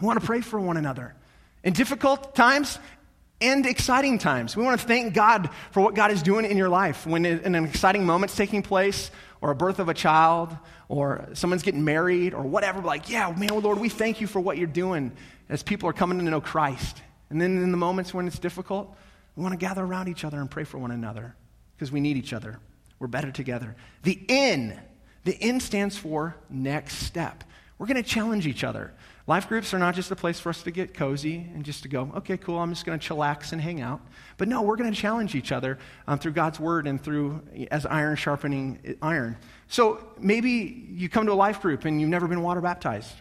We 0.00 0.06
want 0.06 0.20
to 0.20 0.26
pray 0.26 0.40
for 0.40 0.60
one 0.60 0.76
another 0.76 1.14
in 1.62 1.72
difficult 1.72 2.34
times 2.34 2.78
and 3.40 3.66
exciting 3.66 4.18
times. 4.18 4.56
We 4.56 4.62
want 4.62 4.80
to 4.80 4.86
thank 4.86 5.14
God 5.14 5.50
for 5.72 5.80
what 5.80 5.94
God 5.94 6.10
is 6.10 6.22
doing 6.22 6.44
in 6.44 6.56
your 6.56 6.68
life. 6.68 7.06
When 7.06 7.24
an 7.24 7.54
exciting 7.54 8.06
moment's 8.06 8.36
taking 8.36 8.62
place, 8.62 9.10
or 9.40 9.50
a 9.50 9.54
birth 9.54 9.78
of 9.78 9.88
a 9.88 9.94
child, 9.94 10.56
or 10.88 11.28
someone's 11.34 11.62
getting 11.62 11.84
married, 11.84 12.32
or 12.32 12.42
whatever, 12.42 12.80
like, 12.80 13.10
yeah, 13.10 13.30
man, 13.36 13.50
oh 13.50 13.58
Lord, 13.58 13.78
we 13.78 13.88
thank 13.88 14.20
you 14.20 14.26
for 14.26 14.40
what 14.40 14.56
you're 14.56 14.66
doing 14.66 15.12
as 15.48 15.62
people 15.62 15.88
are 15.88 15.92
coming 15.92 16.18
to 16.18 16.24
know 16.24 16.40
Christ. 16.40 17.02
And 17.30 17.40
then 17.40 17.62
in 17.62 17.70
the 17.70 17.76
moments 17.76 18.14
when 18.14 18.26
it's 18.26 18.38
difficult, 18.38 18.94
we 19.36 19.42
want 19.42 19.52
to 19.52 19.58
gather 19.58 19.82
around 19.82 20.08
each 20.08 20.24
other 20.24 20.40
and 20.40 20.50
pray 20.50 20.64
for 20.64 20.78
one 20.78 20.90
another 20.90 21.34
because 21.76 21.90
we 21.90 22.00
need 22.00 22.16
each 22.16 22.32
other. 22.32 22.58
We're 22.98 23.08
better 23.08 23.32
together. 23.32 23.74
The 24.02 24.20
N 24.28 24.80
the 25.24 25.36
N 25.40 25.58
stands 25.60 25.96
for 25.96 26.36
next 26.48 26.98
step. 26.98 27.44
We're 27.78 27.86
going 27.86 28.02
to 28.02 28.08
challenge 28.08 28.46
each 28.46 28.62
other. 28.62 28.92
Life 29.26 29.48
groups 29.48 29.72
are 29.74 29.78
not 29.78 29.94
just 29.94 30.10
a 30.10 30.16
place 30.16 30.38
for 30.38 30.50
us 30.50 30.62
to 30.62 30.70
get 30.70 30.94
cozy 30.94 31.48
and 31.54 31.64
just 31.64 31.82
to 31.82 31.88
go, 31.88 32.12
okay, 32.16 32.36
cool, 32.36 32.58
I'm 32.58 32.70
just 32.70 32.84
going 32.84 32.98
to 32.98 33.08
chillax 33.08 33.52
and 33.52 33.60
hang 33.60 33.80
out. 33.80 34.00
But 34.36 34.48
no, 34.48 34.62
we're 34.62 34.76
going 34.76 34.92
to 34.92 34.96
challenge 34.98 35.34
each 35.34 35.50
other 35.50 35.78
um, 36.06 36.18
through 36.18 36.32
God's 36.32 36.60
word 36.60 36.86
and 36.86 37.02
through 37.02 37.42
as 37.70 37.86
iron 37.86 38.16
sharpening 38.16 38.96
iron. 39.00 39.36
So 39.66 40.06
maybe 40.20 40.50
you 40.90 41.08
come 41.08 41.26
to 41.26 41.32
a 41.32 41.34
life 41.34 41.62
group 41.62 41.86
and 41.86 42.00
you've 42.00 42.10
never 42.10 42.28
been 42.28 42.42
water 42.42 42.60
baptized. 42.60 43.12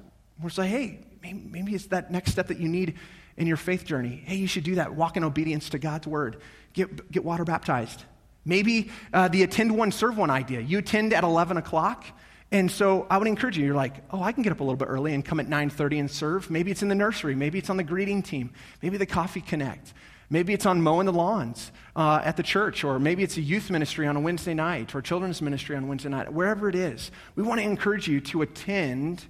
We're 0.42 0.50
say, 0.50 0.68
hey, 0.68 1.00
maybe 1.32 1.74
it's 1.74 1.88
that 1.88 2.12
next 2.12 2.32
step 2.32 2.48
that 2.48 2.60
you 2.60 2.68
need 2.68 2.96
in 3.38 3.48
your 3.48 3.58
faith 3.58 3.86
journey. 3.86 4.22
Hey, 4.26 4.36
you 4.36 4.48
should 4.48 4.64
do 4.64 4.76
that. 4.76 4.94
Walk 4.94 5.18
in 5.18 5.24
obedience 5.24 5.70
to 5.70 5.80
God's 5.80 6.06
word. 6.06 6.42
Get, 6.74 7.12
get 7.12 7.24
water 7.24 7.46
baptized. 7.46 8.04
Maybe 8.46 8.90
uh, 9.14 9.30
the 9.30 9.44
attend 9.44 9.76
one, 9.76 9.92
serve 9.92 10.18
one 10.18 10.30
idea. 10.30 10.60
You 10.60 10.80
attend 10.80 11.14
at 11.14 11.24
11 11.24 11.58
o'clock. 11.58 12.06
And 12.52 12.70
so 12.70 13.08
I 13.10 13.18
would 13.18 13.28
encourage 13.28 13.58
you, 13.58 13.66
you're 13.66 13.76
like, 13.76 13.96
oh, 14.12 14.22
I 14.22 14.32
can 14.32 14.44
get 14.44 14.52
up 14.52 14.60
a 14.60 14.64
little 14.64 14.78
bit 14.78 14.88
early 14.88 15.14
and 15.14 15.24
come 15.24 15.40
at 15.40 15.48
9.30 15.48 16.00
and 16.02 16.12
serve. 16.12 16.52
Maybe 16.52 16.70
it's 16.70 16.84
in 16.84 16.90
the 16.90 16.96
nursery. 16.96 17.36
Maybe 17.36 17.58
it's 17.58 17.70
on 17.70 17.78
the 17.78 17.84
greeting 17.84 18.22
team. 18.22 18.52
Maybe 18.82 18.98
the 18.98 19.06
coffee 19.06 19.42
connect. 19.42 19.94
Maybe 20.30 20.54
it's 20.54 20.66
on 20.66 20.82
mowing 20.82 21.06
the 21.06 21.14
lawns 21.14 21.72
uh, 21.96 22.22
at 22.24 22.38
the 22.38 22.44
church, 22.44 22.84
or 22.84 22.98
maybe 22.98 23.24
it's 23.24 23.38
a 23.38 23.42
youth 23.42 23.70
ministry 23.70 24.08
on 24.08 24.16
a 24.16 24.20
Wednesday 24.20 24.54
night, 24.54 24.96
or 24.96 25.02
children's 25.02 25.42
ministry 25.42 25.76
on 25.76 25.88
Wednesday 25.88 26.10
night. 26.10 26.32
Wherever 26.32 26.70
it 26.70 26.76
is, 26.76 27.12
we 27.36 27.44
want 27.44 27.60
to 27.60 27.66
encourage 27.66 28.08
you 28.08 28.20
to 28.22 28.42
attend 28.42 29.26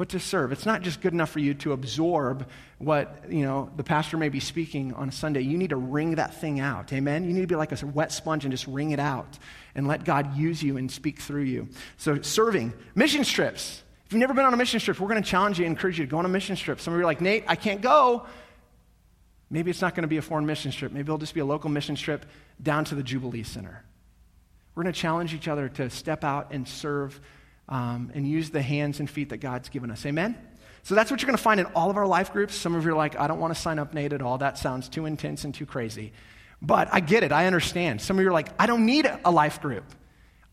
but 0.00 0.08
to 0.08 0.18
serve. 0.18 0.50
It's 0.50 0.64
not 0.64 0.80
just 0.80 1.02
good 1.02 1.12
enough 1.12 1.28
for 1.28 1.40
you 1.40 1.52
to 1.52 1.72
absorb 1.72 2.48
what, 2.78 3.22
you 3.28 3.44
know, 3.44 3.70
the 3.76 3.84
pastor 3.84 4.16
may 4.16 4.30
be 4.30 4.40
speaking 4.40 4.94
on 4.94 5.10
a 5.10 5.12
Sunday. 5.12 5.42
You 5.42 5.58
need 5.58 5.68
to 5.68 5.76
wring 5.76 6.14
that 6.14 6.32
thing 6.36 6.58
out. 6.58 6.90
Amen? 6.94 7.24
You 7.24 7.34
need 7.34 7.42
to 7.42 7.46
be 7.46 7.54
like 7.54 7.70
a 7.70 7.86
wet 7.86 8.10
sponge 8.10 8.46
and 8.46 8.50
just 8.50 8.66
wring 8.66 8.92
it 8.92 8.98
out 8.98 9.38
and 9.74 9.86
let 9.86 10.04
God 10.04 10.34
use 10.38 10.62
you 10.62 10.78
and 10.78 10.90
speak 10.90 11.20
through 11.20 11.42
you. 11.42 11.68
So 11.98 12.22
serving. 12.22 12.72
Mission 12.94 13.24
trips. 13.24 13.82
If 14.06 14.14
you've 14.14 14.20
never 14.20 14.32
been 14.32 14.46
on 14.46 14.54
a 14.54 14.56
mission 14.56 14.80
trip, 14.80 14.98
we're 14.98 15.06
going 15.06 15.22
to 15.22 15.28
challenge 15.28 15.58
you 15.58 15.66
and 15.66 15.76
encourage 15.76 15.98
you 15.98 16.06
to 16.06 16.10
go 16.10 16.16
on 16.16 16.24
a 16.24 16.30
mission 16.30 16.56
trip. 16.56 16.80
Some 16.80 16.94
of 16.94 16.98
you 16.98 17.02
are 17.02 17.06
like, 17.06 17.20
Nate, 17.20 17.44
I 17.46 17.56
can't 17.56 17.82
go. 17.82 18.24
Maybe 19.50 19.70
it's 19.70 19.82
not 19.82 19.94
going 19.94 20.04
to 20.04 20.08
be 20.08 20.16
a 20.16 20.22
foreign 20.22 20.46
mission 20.46 20.72
trip. 20.72 20.92
Maybe 20.92 21.08
it'll 21.08 21.18
just 21.18 21.34
be 21.34 21.40
a 21.40 21.44
local 21.44 21.68
mission 21.68 21.94
trip 21.94 22.24
down 22.62 22.86
to 22.86 22.94
the 22.94 23.02
Jubilee 23.02 23.42
Center. 23.42 23.84
We're 24.74 24.84
going 24.84 24.94
to 24.94 24.98
challenge 24.98 25.34
each 25.34 25.46
other 25.46 25.68
to 25.68 25.90
step 25.90 26.24
out 26.24 26.52
and 26.52 26.66
serve 26.66 27.20
um, 27.70 28.10
and 28.14 28.28
use 28.28 28.50
the 28.50 28.60
hands 28.60 29.00
and 29.00 29.08
feet 29.08 29.30
that 29.30 29.38
God's 29.38 29.68
given 29.68 29.90
us. 29.90 30.04
Amen? 30.04 30.36
So 30.82 30.94
that's 30.94 31.10
what 31.10 31.22
you're 31.22 31.26
going 31.26 31.36
to 31.36 31.42
find 31.42 31.60
in 31.60 31.66
all 31.66 31.90
of 31.90 31.96
our 31.96 32.06
life 32.06 32.32
groups. 32.32 32.54
Some 32.54 32.74
of 32.74 32.84
you 32.84 32.90
are 32.90 32.96
like, 32.96 33.18
I 33.18 33.26
don't 33.26 33.38
want 33.38 33.54
to 33.54 33.60
sign 33.60 33.78
up, 33.78 33.94
Nate, 33.94 34.12
at 34.12 34.22
all. 34.22 34.38
That 34.38 34.58
sounds 34.58 34.88
too 34.88 35.06
intense 35.06 35.44
and 35.44 35.54
too 35.54 35.66
crazy. 35.66 36.12
But 36.60 36.88
I 36.92 37.00
get 37.00 37.22
it. 37.22 37.32
I 37.32 37.46
understand. 37.46 38.00
Some 38.00 38.18
of 38.18 38.22
you 38.22 38.28
are 38.28 38.32
like, 38.32 38.48
I 38.58 38.66
don't 38.66 38.84
need 38.84 39.10
a 39.24 39.30
life 39.30 39.60
group. 39.60 39.84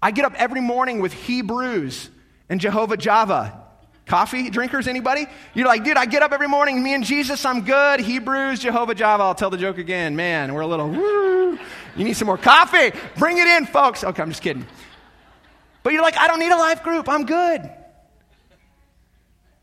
I 0.01 0.11
get 0.11 0.25
up 0.25 0.33
every 0.35 0.61
morning 0.61 1.01
with 1.01 1.11
Hebrews 1.13 2.09
and 2.49 2.61
Jehovah 2.61 2.97
Java. 2.97 3.63
Coffee 4.05 4.49
drinkers, 4.49 4.87
anybody? 4.87 5.25
You're 5.53 5.67
like, 5.67 5.83
dude, 5.83 5.97
I 5.97 6.05
get 6.05 6.23
up 6.23 6.31
every 6.31 6.47
morning, 6.47 6.81
me 6.81 6.93
and 6.93 7.03
Jesus, 7.03 7.43
I'm 7.43 7.65
good. 7.65 7.99
Hebrews, 7.99 8.59
Jehovah 8.59 8.95
Java. 8.95 9.23
I'll 9.23 9.35
tell 9.35 9.49
the 9.49 9.57
joke 9.57 9.79
again. 9.79 10.15
Man, 10.15 10.53
we're 10.53 10.61
a 10.61 10.67
little, 10.67 10.89
woo. 10.89 11.59
You 11.97 12.05
need 12.05 12.15
some 12.15 12.27
more 12.27 12.37
coffee. 12.37 12.97
Bring 13.17 13.37
it 13.37 13.47
in, 13.47 13.65
folks. 13.65 14.05
Okay, 14.05 14.21
I'm 14.21 14.29
just 14.29 14.41
kidding. 14.41 14.65
But 15.87 15.93
you're 15.93 16.03
like, 16.03 16.17
I 16.17 16.27
don't 16.27 16.39
need 16.39 16.51
a 16.51 16.57
life 16.57 16.83
group. 16.83 17.07
I'm 17.07 17.25
good. 17.25 17.61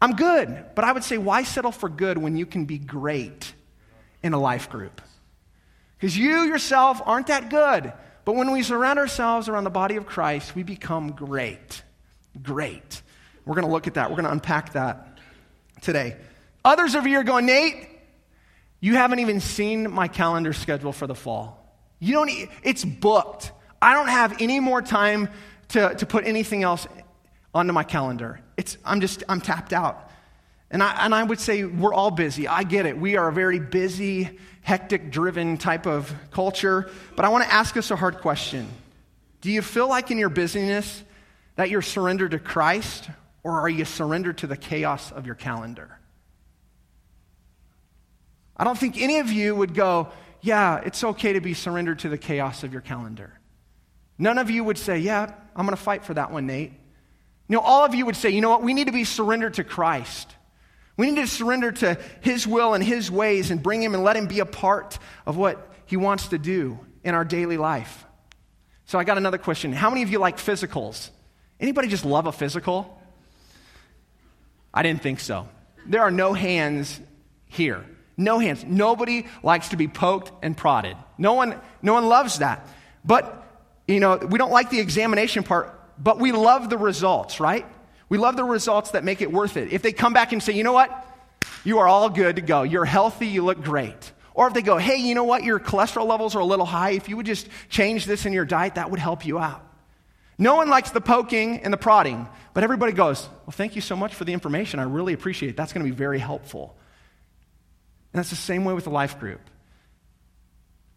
I'm 0.00 0.16
good. 0.16 0.64
But 0.74 0.86
I 0.86 0.90
would 0.90 1.04
say, 1.04 1.18
why 1.18 1.42
settle 1.42 1.70
for 1.70 1.90
good 1.90 2.16
when 2.16 2.38
you 2.38 2.46
can 2.46 2.64
be 2.64 2.78
great 2.78 3.52
in 4.22 4.32
a 4.32 4.40
life 4.40 4.70
group? 4.70 5.02
Because 5.98 6.16
you 6.16 6.44
yourself 6.44 7.02
aren't 7.04 7.26
that 7.26 7.50
good. 7.50 7.92
But 8.24 8.36
when 8.36 8.52
we 8.52 8.62
surround 8.62 8.98
ourselves 8.98 9.50
around 9.50 9.64
the 9.64 9.70
body 9.70 9.96
of 9.96 10.06
Christ, 10.06 10.56
we 10.56 10.62
become 10.62 11.12
great. 11.12 11.82
Great. 12.42 13.02
We're 13.44 13.56
going 13.56 13.66
to 13.66 13.70
look 13.70 13.86
at 13.86 13.92
that. 13.92 14.08
We're 14.08 14.16
going 14.16 14.24
to 14.24 14.32
unpack 14.32 14.72
that 14.72 15.18
today. 15.82 16.16
Others 16.64 16.94
of 16.94 17.06
you 17.06 17.18
are 17.18 17.22
going, 17.22 17.44
Nate, 17.44 17.86
you 18.80 18.94
haven't 18.94 19.18
even 19.18 19.40
seen 19.40 19.90
my 19.90 20.08
calendar 20.08 20.54
schedule 20.54 20.92
for 20.92 21.06
the 21.06 21.14
fall. 21.14 21.76
You 21.98 22.14
don't, 22.14 22.30
it's 22.62 22.82
booked. 22.82 23.52
I 23.82 23.92
don't 23.92 24.08
have 24.08 24.40
any 24.40 24.58
more 24.58 24.80
time 24.80 25.28
to, 25.74 25.92
to 25.92 26.06
put 26.06 26.24
anything 26.24 26.62
else 26.62 26.86
onto 27.52 27.72
my 27.72 27.82
calendar. 27.82 28.40
It's, 28.56 28.78
I'm 28.84 29.00
just, 29.00 29.24
I'm 29.28 29.40
tapped 29.40 29.72
out. 29.72 30.08
And 30.70 30.82
I, 30.82 31.04
and 31.04 31.12
I 31.12 31.22
would 31.24 31.40
say 31.40 31.64
we're 31.64 31.92
all 31.92 32.12
busy. 32.12 32.46
I 32.46 32.62
get 32.62 32.86
it. 32.86 32.96
We 32.96 33.16
are 33.16 33.28
a 33.28 33.32
very 33.32 33.58
busy, 33.58 34.38
hectic 34.62 35.10
driven 35.10 35.56
type 35.56 35.86
of 35.86 36.14
culture. 36.30 36.88
But 37.16 37.24
I 37.24 37.28
want 37.28 37.44
to 37.44 37.52
ask 37.52 37.76
us 37.76 37.90
a 37.90 37.96
hard 37.96 38.18
question 38.18 38.68
Do 39.40 39.50
you 39.50 39.62
feel 39.62 39.88
like 39.88 40.12
in 40.12 40.18
your 40.18 40.28
busyness 40.28 41.02
that 41.56 41.70
you're 41.70 41.82
surrendered 41.82 42.30
to 42.32 42.38
Christ, 42.38 43.10
or 43.42 43.60
are 43.60 43.68
you 43.68 43.84
surrendered 43.84 44.38
to 44.38 44.46
the 44.46 44.56
chaos 44.56 45.10
of 45.10 45.26
your 45.26 45.34
calendar? 45.34 45.98
I 48.56 48.62
don't 48.62 48.78
think 48.78 49.00
any 49.00 49.18
of 49.18 49.30
you 49.30 49.56
would 49.56 49.74
go, 49.74 50.08
Yeah, 50.40 50.78
it's 50.84 51.02
okay 51.02 51.32
to 51.32 51.40
be 51.40 51.52
surrendered 51.52 51.98
to 52.00 52.08
the 52.08 52.18
chaos 52.18 52.62
of 52.62 52.72
your 52.72 52.82
calendar. 52.82 53.32
None 54.18 54.38
of 54.38 54.50
you 54.50 54.62
would 54.62 54.78
say, 54.78 54.98
Yeah, 54.98 55.32
I'm 55.56 55.66
going 55.66 55.76
to 55.76 55.82
fight 55.82 56.04
for 56.04 56.14
that 56.14 56.30
one, 56.30 56.46
Nate. 56.46 56.72
You 57.48 57.56
know, 57.56 57.60
all 57.60 57.84
of 57.84 57.94
you 57.94 58.06
would 58.06 58.16
say, 58.16 58.30
You 58.30 58.40
know 58.40 58.50
what? 58.50 58.62
We 58.62 58.74
need 58.74 58.86
to 58.86 58.92
be 58.92 59.04
surrendered 59.04 59.54
to 59.54 59.64
Christ. 59.64 60.34
We 60.96 61.10
need 61.10 61.20
to 61.20 61.26
surrender 61.26 61.72
to 61.72 61.98
His 62.20 62.46
will 62.46 62.74
and 62.74 62.82
His 62.82 63.10
ways 63.10 63.50
and 63.50 63.62
bring 63.62 63.82
Him 63.82 63.94
and 63.94 64.04
let 64.04 64.16
Him 64.16 64.26
be 64.26 64.40
a 64.40 64.46
part 64.46 64.98
of 65.26 65.36
what 65.36 65.72
He 65.86 65.96
wants 65.96 66.28
to 66.28 66.38
do 66.38 66.78
in 67.02 67.14
our 67.14 67.24
daily 67.24 67.56
life. 67.56 68.04
So 68.86 68.98
I 68.98 69.04
got 69.04 69.18
another 69.18 69.38
question. 69.38 69.72
How 69.72 69.90
many 69.90 70.02
of 70.02 70.10
you 70.10 70.18
like 70.18 70.36
physicals? 70.36 71.10
Anybody 71.58 71.88
just 71.88 72.04
love 72.04 72.26
a 72.26 72.32
physical? 72.32 73.00
I 74.72 74.82
didn't 74.82 75.02
think 75.02 75.20
so. 75.20 75.48
There 75.86 76.02
are 76.02 76.10
no 76.10 76.32
hands 76.32 77.00
here. 77.46 77.84
No 78.16 78.38
hands. 78.38 78.64
Nobody 78.64 79.26
likes 79.42 79.68
to 79.70 79.76
be 79.76 79.88
poked 79.88 80.32
and 80.42 80.56
prodded. 80.56 80.96
No 81.18 81.34
one, 81.34 81.60
no 81.82 81.94
one 81.94 82.08
loves 82.08 82.38
that. 82.38 82.66
But, 83.04 83.43
you 83.86 84.00
know, 84.00 84.16
we 84.16 84.38
don't 84.38 84.52
like 84.52 84.70
the 84.70 84.80
examination 84.80 85.42
part, 85.42 85.78
but 85.98 86.18
we 86.18 86.32
love 86.32 86.70
the 86.70 86.78
results, 86.78 87.40
right? 87.40 87.66
We 88.08 88.18
love 88.18 88.36
the 88.36 88.44
results 88.44 88.92
that 88.92 89.04
make 89.04 89.20
it 89.20 89.32
worth 89.32 89.56
it. 89.56 89.72
If 89.72 89.82
they 89.82 89.92
come 89.92 90.12
back 90.12 90.32
and 90.32 90.42
say, 90.42 90.52
you 90.52 90.64
know 90.64 90.72
what? 90.72 91.06
You 91.64 91.78
are 91.78 91.88
all 91.88 92.08
good 92.10 92.36
to 92.36 92.42
go. 92.42 92.62
You're 92.62 92.84
healthy. 92.84 93.26
You 93.26 93.44
look 93.44 93.62
great. 93.62 94.12
Or 94.34 94.48
if 94.48 94.54
they 94.54 94.62
go, 94.62 94.76
hey, 94.76 94.96
you 94.96 95.14
know 95.14 95.24
what? 95.24 95.44
Your 95.44 95.60
cholesterol 95.60 96.06
levels 96.06 96.34
are 96.34 96.40
a 96.40 96.44
little 96.44 96.66
high. 96.66 96.90
If 96.90 97.08
you 97.08 97.16
would 97.16 97.26
just 97.26 97.48
change 97.68 98.04
this 98.04 98.26
in 98.26 98.32
your 98.32 98.44
diet, 98.44 98.74
that 98.74 98.90
would 98.90 99.00
help 99.00 99.24
you 99.24 99.38
out. 99.38 99.64
No 100.36 100.56
one 100.56 100.68
likes 100.68 100.90
the 100.90 101.00
poking 101.00 101.60
and 101.60 101.72
the 101.72 101.76
prodding, 101.76 102.26
but 102.52 102.64
everybody 102.64 102.92
goes, 102.92 103.28
well, 103.46 103.52
thank 103.52 103.76
you 103.76 103.80
so 103.80 103.94
much 103.94 104.14
for 104.14 104.24
the 104.24 104.32
information. 104.32 104.80
I 104.80 104.82
really 104.82 105.12
appreciate 105.12 105.50
it. 105.50 105.56
That's 105.56 105.72
going 105.72 105.86
to 105.86 105.90
be 105.90 105.96
very 105.96 106.18
helpful. 106.18 106.76
And 108.12 108.18
that's 108.18 108.30
the 108.30 108.36
same 108.36 108.64
way 108.64 108.74
with 108.74 108.84
the 108.84 108.90
life 108.90 109.20
group. 109.20 109.40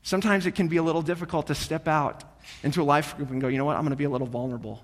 Sometimes 0.01 0.47
it 0.47 0.55
can 0.55 0.67
be 0.67 0.77
a 0.77 0.83
little 0.83 1.03
difficult 1.03 1.47
to 1.47 1.55
step 1.55 1.87
out 1.87 2.23
into 2.63 2.81
a 2.81 2.83
life 2.83 3.15
group 3.17 3.29
and 3.29 3.41
go, 3.41 3.47
you 3.47 3.57
know 3.57 3.65
what? 3.65 3.75
I'm 3.75 3.83
going 3.83 3.91
to 3.91 3.97
be 3.97 4.05
a 4.05 4.09
little 4.09 4.27
vulnerable. 4.27 4.83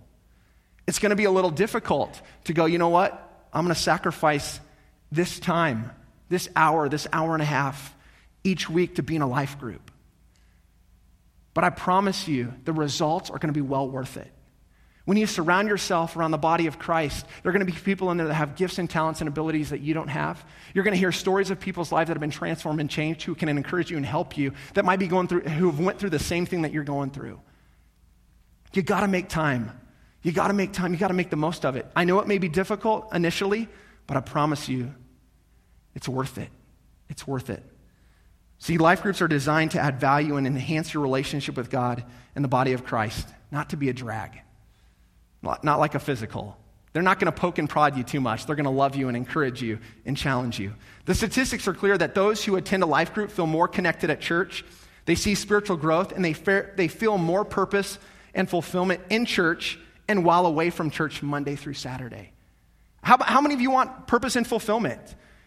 It's 0.87 0.99
going 0.99 1.11
to 1.11 1.15
be 1.15 1.25
a 1.25 1.31
little 1.31 1.51
difficult 1.51 2.21
to 2.45 2.53
go, 2.53 2.65
you 2.65 2.77
know 2.77 2.89
what? 2.89 3.47
I'm 3.53 3.63
going 3.65 3.75
to 3.75 3.79
sacrifice 3.79 4.59
this 5.11 5.39
time, 5.39 5.91
this 6.29 6.49
hour, 6.55 6.89
this 6.89 7.07
hour 7.13 7.33
and 7.33 7.41
a 7.41 7.45
half 7.45 7.95
each 8.43 8.69
week 8.69 8.95
to 8.95 9.03
be 9.03 9.15
in 9.15 9.21
a 9.21 9.27
life 9.27 9.59
group. 9.59 9.91
But 11.53 11.63
I 11.63 11.69
promise 11.69 12.27
you, 12.27 12.53
the 12.65 12.73
results 12.73 13.29
are 13.29 13.37
going 13.37 13.53
to 13.53 13.57
be 13.57 13.61
well 13.61 13.87
worth 13.87 14.17
it. 14.17 14.31
When 15.05 15.17
you 15.17 15.27
surround 15.27 15.67
yourself 15.67 16.15
around 16.15 16.31
the 16.31 16.37
body 16.37 16.67
of 16.67 16.79
Christ, 16.79 17.25
there 17.41 17.49
are 17.49 17.53
going 17.53 17.65
to 17.65 17.71
be 17.71 17.77
people 17.77 18.09
in 18.11 18.17
there 18.17 18.27
that 18.27 18.33
have 18.35 18.55
gifts 18.55 18.79
and 18.79 18.89
talents 18.89 19.19
and 19.19 19.27
abilities 19.27 19.69
that 19.71 19.81
you 19.81 19.93
don't 19.93 20.07
have. 20.07 20.43
You're 20.73 20.85
going 20.85 20.93
to 20.93 20.99
hear 20.99 21.11
stories 21.11 21.51
of 21.51 21.59
people's 21.59 21.91
lives 21.91 22.07
that 22.07 22.13
have 22.13 22.21
been 22.21 22.29
transformed 22.31 22.79
and 22.79 22.89
changed 22.89 23.23
who 23.23 23.35
can 23.35 23.49
encourage 23.49 23.91
you 23.91 23.97
and 23.97 24.05
help 24.05 24.37
you 24.37 24.53
that 24.75 24.85
might 24.85 24.99
be 24.99 25.07
going 25.07 25.27
through, 25.27 25.41
who 25.41 25.69
have 25.69 25.79
went 25.79 25.99
through 25.99 26.11
the 26.11 26.19
same 26.19 26.45
thing 26.45 26.61
that 26.61 26.71
you're 26.71 26.85
going 26.85 27.11
through. 27.11 27.39
You 28.73 28.81
got 28.81 29.01
to 29.01 29.07
make 29.07 29.29
time 29.29 29.71
you 30.23 30.31
got 30.31 30.47
to 30.47 30.53
make 30.53 30.71
time. 30.71 30.93
You 30.93 30.99
got 30.99 31.09
to 31.09 31.13
make 31.13 31.29
the 31.29 31.35
most 31.35 31.65
of 31.65 31.75
it. 31.75 31.85
I 31.95 32.05
know 32.05 32.19
it 32.19 32.27
may 32.27 32.37
be 32.37 32.47
difficult 32.47 33.13
initially, 33.13 33.67
but 34.07 34.17
I 34.17 34.21
promise 34.21 34.69
you, 34.69 34.95
it's 35.93 36.07
worth 36.07 36.37
it. 36.37 36.49
It's 37.09 37.27
worth 37.27 37.49
it. 37.49 37.61
See, 38.57 38.77
life 38.77 39.03
groups 39.03 39.21
are 39.21 39.27
designed 39.27 39.71
to 39.71 39.79
add 39.79 39.99
value 39.99 40.37
and 40.37 40.47
enhance 40.47 40.93
your 40.93 41.03
relationship 41.03 41.57
with 41.57 41.69
God 41.69 42.05
and 42.33 42.43
the 42.43 42.49
body 42.49 42.71
of 42.71 42.85
Christ, 42.85 43.27
not 43.51 43.71
to 43.71 43.77
be 43.77 43.89
a 43.89 43.93
drag, 43.93 44.39
not 45.41 45.79
like 45.79 45.93
a 45.93 45.99
physical. 45.99 46.57
They're 46.93 47.03
not 47.03 47.19
going 47.19 47.31
to 47.31 47.37
poke 47.37 47.57
and 47.57 47.69
prod 47.69 47.97
you 47.97 48.03
too 48.03 48.21
much. 48.21 48.45
They're 48.45 48.55
going 48.55 48.63
to 48.63 48.69
love 48.69 48.95
you 48.95 49.09
and 49.09 49.17
encourage 49.17 49.61
you 49.61 49.79
and 50.05 50.15
challenge 50.15 50.59
you. 50.59 50.73
The 51.05 51.15
statistics 51.15 51.67
are 51.67 51.73
clear 51.73 51.97
that 51.97 52.15
those 52.15 52.45
who 52.45 52.55
attend 52.55 52.83
a 52.83 52.85
life 52.85 53.13
group 53.13 53.31
feel 53.31 53.47
more 53.47 53.67
connected 53.67 54.09
at 54.09 54.21
church, 54.21 54.63
they 55.05 55.15
see 55.15 55.35
spiritual 55.35 55.75
growth, 55.75 56.13
and 56.13 56.23
they, 56.23 56.33
they 56.77 56.87
feel 56.87 57.17
more 57.17 57.43
purpose 57.43 57.99
and 58.33 58.49
fulfillment 58.49 59.01
in 59.09 59.25
church 59.25 59.79
and 60.07 60.25
while 60.25 60.45
away 60.45 60.69
from 60.69 60.89
church 60.89 61.21
Monday 61.23 61.55
through 61.55 61.73
Saturday. 61.73 62.31
How, 63.01 63.17
how 63.21 63.41
many 63.41 63.53
of 63.53 63.61
you 63.61 63.71
want 63.71 64.07
purpose 64.07 64.35
and 64.35 64.47
fulfillment? 64.47 65.01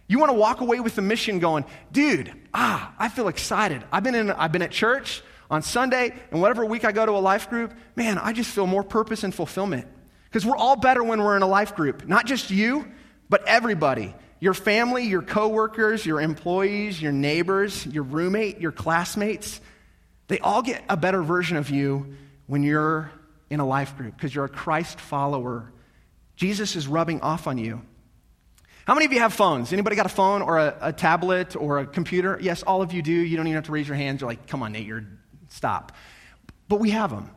You 0.09 0.19
want 0.19 0.31
to 0.31 0.35
walk 0.35 0.61
away 0.61 0.81
with 0.81 0.95
the 0.95 1.03
mission 1.03 1.39
going, 1.39 1.65
dude, 1.91 2.33
ah, 2.55 2.95
I 2.99 3.09
feel 3.09 3.29
excited. 3.29 3.83
I've 3.91 4.05
been, 4.05 4.15
in, 4.15 4.31
I've 4.31 4.53
been 4.53 4.63
at 4.63 4.71
church 4.71 5.23
on 5.51 5.63
Sunday, 5.63 6.15
and 6.31 6.41
whatever 6.41 6.65
week 6.65 6.85
I 6.85 6.93
go 6.93 7.05
to 7.05 7.13
a 7.13 7.19
life 7.19 7.51
group, 7.51 7.75
man, 7.97 8.19
I 8.19 8.33
just 8.33 8.51
feel 8.51 8.67
more 8.67 8.85
purpose 8.85 9.25
and 9.25 9.35
fulfillment. 9.35 9.87
Because 10.25 10.45
we're 10.45 10.57
all 10.57 10.77
better 10.77 11.03
when 11.03 11.23
we're 11.23 11.37
in 11.37 11.43
a 11.43 11.49
life 11.49 11.75
group. 11.75 12.07
Not 12.07 12.27
just 12.27 12.51
you, 12.51 12.87
but 13.29 13.47
everybody. 13.47 14.15
Your 14.39 14.55
family, 14.55 15.05
your 15.05 15.23
coworkers, 15.23 16.05
your 16.05 16.21
employees, 16.21 17.01
your 17.01 17.13
neighbors, 17.13 17.87
your 17.87 18.03
roommate, 18.03 18.61
your 18.61 18.73
classmates. 18.73 19.61
They 20.29 20.39
all 20.41 20.63
get 20.63 20.85
a 20.89 20.97
better 20.97 21.23
version 21.23 21.57
of 21.57 21.71
you 21.71 22.17
when 22.47 22.63
you're 22.63 23.11
in 23.51 23.61
a 23.61 23.67
life 23.67 23.97
group 23.97 24.15
because 24.17 24.35
you're 24.35 24.45
a 24.45 24.49
Christ 24.49 25.01
follower. 25.01 25.73
Jesus 26.37 26.77
is 26.77 26.87
rubbing 26.89 27.21
off 27.21 27.47
on 27.47 27.59
you. 27.59 27.83
How 28.87 28.95
many 28.95 29.07
of 29.07 29.13
you 29.13 29.19
have 29.19 29.33
phones? 29.33 29.73
Anybody 29.73 29.97
got 29.97 30.07
a 30.07 30.11
phone 30.11 30.43
or 30.43 30.59
a, 30.59 30.77
a, 30.81 30.93
tablet 30.93 31.57
or 31.57 31.81
a 31.81 31.87
computer? 31.87 32.39
Yes, 32.41 32.63
all 32.63 32.83
of 32.83 32.93
you 32.93 33.03
do. 33.03 33.13
You 33.13 33.37
don't 33.37 33.47
even 33.49 33.57
have 33.57 33.65
to 33.65 33.73
raise 33.73 33.89
your 33.89 33.97
hands. 33.97 34.21
You're 34.21 34.31
like, 34.31 34.47
come 34.47 34.63
on, 34.63 34.73
Nate, 34.73 34.87
you're 34.87 35.05
stop. 35.49 35.93
But 36.69 36.79
we 36.79 36.91
have 36.91 37.11
them. 37.11 37.31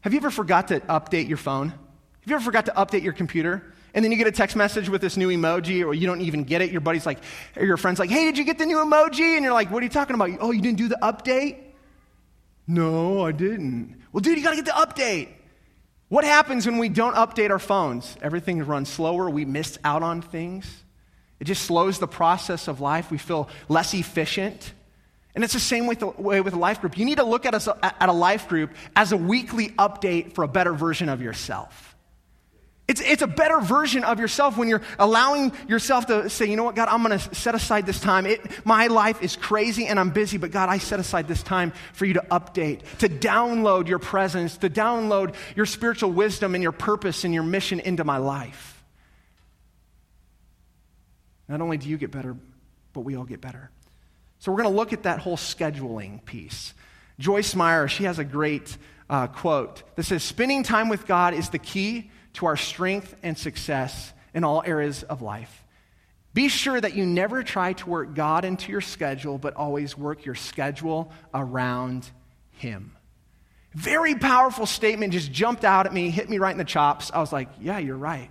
Have 0.00 0.14
you 0.14 0.18
ever 0.18 0.30
forgot 0.30 0.68
to 0.68 0.80
update 0.80 1.28
your 1.28 1.36
phone? 1.36 1.68
Have 1.68 1.78
you 2.26 2.34
ever 2.34 2.44
forgot 2.44 2.66
to 2.66 2.72
update 2.72 3.02
your 3.02 3.12
computer? 3.12 3.72
And 3.94 4.04
then 4.04 4.10
you 4.10 4.18
get 4.18 4.26
a 4.26 4.32
text 4.32 4.56
message 4.56 4.88
with 4.88 5.00
this 5.00 5.16
new 5.16 5.28
emoji, 5.28 5.84
or 5.84 5.94
you 5.94 6.06
don't 6.06 6.20
even 6.20 6.44
get 6.44 6.62
it. 6.62 6.70
Your 6.70 6.80
buddy's 6.80 7.06
like, 7.06 7.18
or 7.56 7.64
your 7.64 7.76
friend's 7.76 7.98
like, 8.00 8.10
hey, 8.10 8.24
did 8.24 8.38
you 8.38 8.44
get 8.44 8.58
the 8.58 8.66
new 8.66 8.78
emoji? 8.78 9.36
And 9.36 9.44
you're 9.44 9.52
like, 9.52 9.70
what 9.70 9.82
are 9.82 9.84
you 9.84 9.90
talking 9.90 10.14
about? 10.14 10.30
Oh, 10.40 10.52
you 10.52 10.62
didn't 10.62 10.78
do 10.78 10.88
the 10.88 10.98
update? 11.02 11.69
No, 12.70 13.26
I 13.26 13.32
didn't. 13.32 14.00
Well, 14.12 14.20
dude, 14.20 14.38
you 14.38 14.44
got 14.44 14.50
to 14.50 14.56
get 14.56 14.64
the 14.64 14.70
update. 14.70 15.28
What 16.08 16.24
happens 16.24 16.66
when 16.66 16.78
we 16.78 16.88
don't 16.88 17.14
update 17.14 17.50
our 17.50 17.58
phones? 17.58 18.16
Everything 18.22 18.64
runs 18.64 18.88
slower. 18.88 19.28
We 19.28 19.44
miss 19.44 19.76
out 19.82 20.04
on 20.04 20.22
things. 20.22 20.66
It 21.40 21.44
just 21.44 21.64
slows 21.64 21.98
the 21.98 22.06
process 22.06 22.68
of 22.68 22.80
life. 22.80 23.10
We 23.10 23.18
feel 23.18 23.48
less 23.68 23.92
efficient. 23.92 24.72
And 25.34 25.42
it's 25.42 25.52
the 25.52 25.58
same 25.58 25.86
way 25.86 26.40
with 26.40 26.54
a 26.54 26.58
life 26.58 26.80
group. 26.80 26.96
You 26.96 27.04
need 27.04 27.18
to 27.18 27.24
look 27.24 27.44
at 27.44 27.54
a, 27.54 27.78
at 27.84 28.08
a 28.08 28.12
life 28.12 28.46
group 28.46 28.70
as 28.94 29.10
a 29.10 29.16
weekly 29.16 29.70
update 29.70 30.34
for 30.34 30.44
a 30.44 30.48
better 30.48 30.72
version 30.72 31.08
of 31.08 31.20
yourself. 31.20 31.89
It's, 32.90 33.00
it's 33.00 33.22
a 33.22 33.28
better 33.28 33.60
version 33.60 34.02
of 34.02 34.18
yourself 34.18 34.58
when 34.58 34.68
you're 34.68 34.82
allowing 34.98 35.52
yourself 35.68 36.06
to 36.06 36.28
say, 36.28 36.46
you 36.46 36.56
know 36.56 36.64
what, 36.64 36.74
God, 36.74 36.88
I'm 36.88 37.04
going 37.04 37.16
to 37.16 37.34
set 37.36 37.54
aside 37.54 37.86
this 37.86 38.00
time. 38.00 38.26
It, 38.26 38.66
my 38.66 38.88
life 38.88 39.22
is 39.22 39.36
crazy 39.36 39.86
and 39.86 40.00
I'm 40.00 40.10
busy, 40.10 40.38
but 40.38 40.50
God, 40.50 40.68
I 40.68 40.78
set 40.78 40.98
aside 40.98 41.28
this 41.28 41.40
time 41.44 41.72
for 41.92 42.04
you 42.04 42.14
to 42.14 42.26
update, 42.32 42.80
to 42.98 43.08
download 43.08 43.86
your 43.86 44.00
presence, 44.00 44.56
to 44.56 44.68
download 44.68 45.36
your 45.54 45.66
spiritual 45.66 46.10
wisdom 46.10 46.56
and 46.56 46.64
your 46.64 46.72
purpose 46.72 47.22
and 47.22 47.32
your 47.32 47.44
mission 47.44 47.78
into 47.78 48.02
my 48.02 48.16
life. 48.16 48.82
Not 51.48 51.60
only 51.60 51.76
do 51.76 51.88
you 51.88 51.96
get 51.96 52.10
better, 52.10 52.36
but 52.92 53.02
we 53.02 53.14
all 53.14 53.22
get 53.22 53.40
better. 53.40 53.70
So 54.40 54.50
we're 54.50 54.62
going 54.62 54.72
to 54.72 54.76
look 54.76 54.92
at 54.92 55.04
that 55.04 55.20
whole 55.20 55.36
scheduling 55.36 56.24
piece. 56.24 56.74
Joyce 57.20 57.54
Meyer, 57.54 57.86
she 57.86 58.02
has 58.02 58.18
a 58.18 58.24
great 58.24 58.76
uh, 59.08 59.28
quote 59.28 59.84
that 59.94 60.02
says, 60.02 60.24
Spending 60.24 60.64
time 60.64 60.88
with 60.88 61.06
God 61.06 61.34
is 61.34 61.50
the 61.50 61.60
key 61.60 62.10
to 62.34 62.46
our 62.46 62.56
strength 62.56 63.14
and 63.22 63.36
success 63.36 64.12
in 64.34 64.44
all 64.44 64.62
areas 64.64 65.02
of 65.02 65.22
life. 65.22 65.64
Be 66.32 66.48
sure 66.48 66.80
that 66.80 66.94
you 66.94 67.04
never 67.04 67.42
try 67.42 67.72
to 67.72 67.88
work 67.88 68.14
God 68.14 68.44
into 68.44 68.70
your 68.70 68.80
schedule, 68.80 69.36
but 69.36 69.54
always 69.56 69.98
work 69.98 70.24
your 70.24 70.36
schedule 70.36 71.10
around 71.34 72.08
Him. 72.52 72.92
Very 73.74 74.14
powerful 74.14 74.66
statement 74.66 75.12
just 75.12 75.32
jumped 75.32 75.64
out 75.64 75.86
at 75.86 75.92
me, 75.92 76.10
hit 76.10 76.28
me 76.28 76.38
right 76.38 76.52
in 76.52 76.58
the 76.58 76.64
chops. 76.64 77.10
I 77.12 77.18
was 77.18 77.32
like, 77.32 77.48
yeah, 77.60 77.78
you're 77.78 77.96
right. 77.96 78.30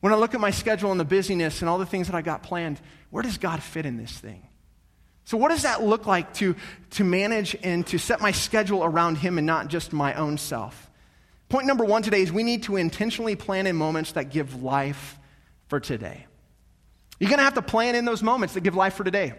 When 0.00 0.12
I 0.12 0.16
look 0.16 0.34
at 0.34 0.40
my 0.40 0.50
schedule 0.50 0.90
and 0.90 1.00
the 1.00 1.04
busyness 1.04 1.60
and 1.60 1.68
all 1.68 1.78
the 1.78 1.86
things 1.86 2.06
that 2.08 2.14
I 2.14 2.22
got 2.22 2.42
planned, 2.42 2.80
where 3.10 3.22
does 3.22 3.38
God 3.38 3.62
fit 3.62 3.84
in 3.84 3.96
this 3.96 4.12
thing? 4.12 4.46
So, 5.24 5.36
what 5.36 5.50
does 5.50 5.62
that 5.62 5.82
look 5.82 6.06
like 6.06 6.32
to, 6.34 6.56
to 6.90 7.04
manage 7.04 7.56
and 7.62 7.86
to 7.88 7.98
set 7.98 8.20
my 8.20 8.32
schedule 8.32 8.84
around 8.84 9.16
Him 9.16 9.38
and 9.38 9.46
not 9.46 9.68
just 9.68 9.92
my 9.92 10.14
own 10.14 10.38
self? 10.38 10.87
Point 11.48 11.66
number 11.66 11.84
one 11.84 12.02
today 12.02 12.22
is 12.22 12.30
we 12.30 12.42
need 12.42 12.64
to 12.64 12.76
intentionally 12.76 13.36
plan 13.36 13.66
in 13.66 13.76
moments 13.76 14.12
that 14.12 14.30
give 14.30 14.62
life 14.62 15.18
for 15.68 15.80
today. 15.80 16.26
You're 17.18 17.30
going 17.30 17.38
to 17.38 17.44
have 17.44 17.54
to 17.54 17.62
plan 17.62 17.94
in 17.94 18.04
those 18.04 18.22
moments 18.22 18.54
that 18.54 18.60
give 18.60 18.74
life 18.74 18.94
for 18.94 19.04
today. 19.04 19.34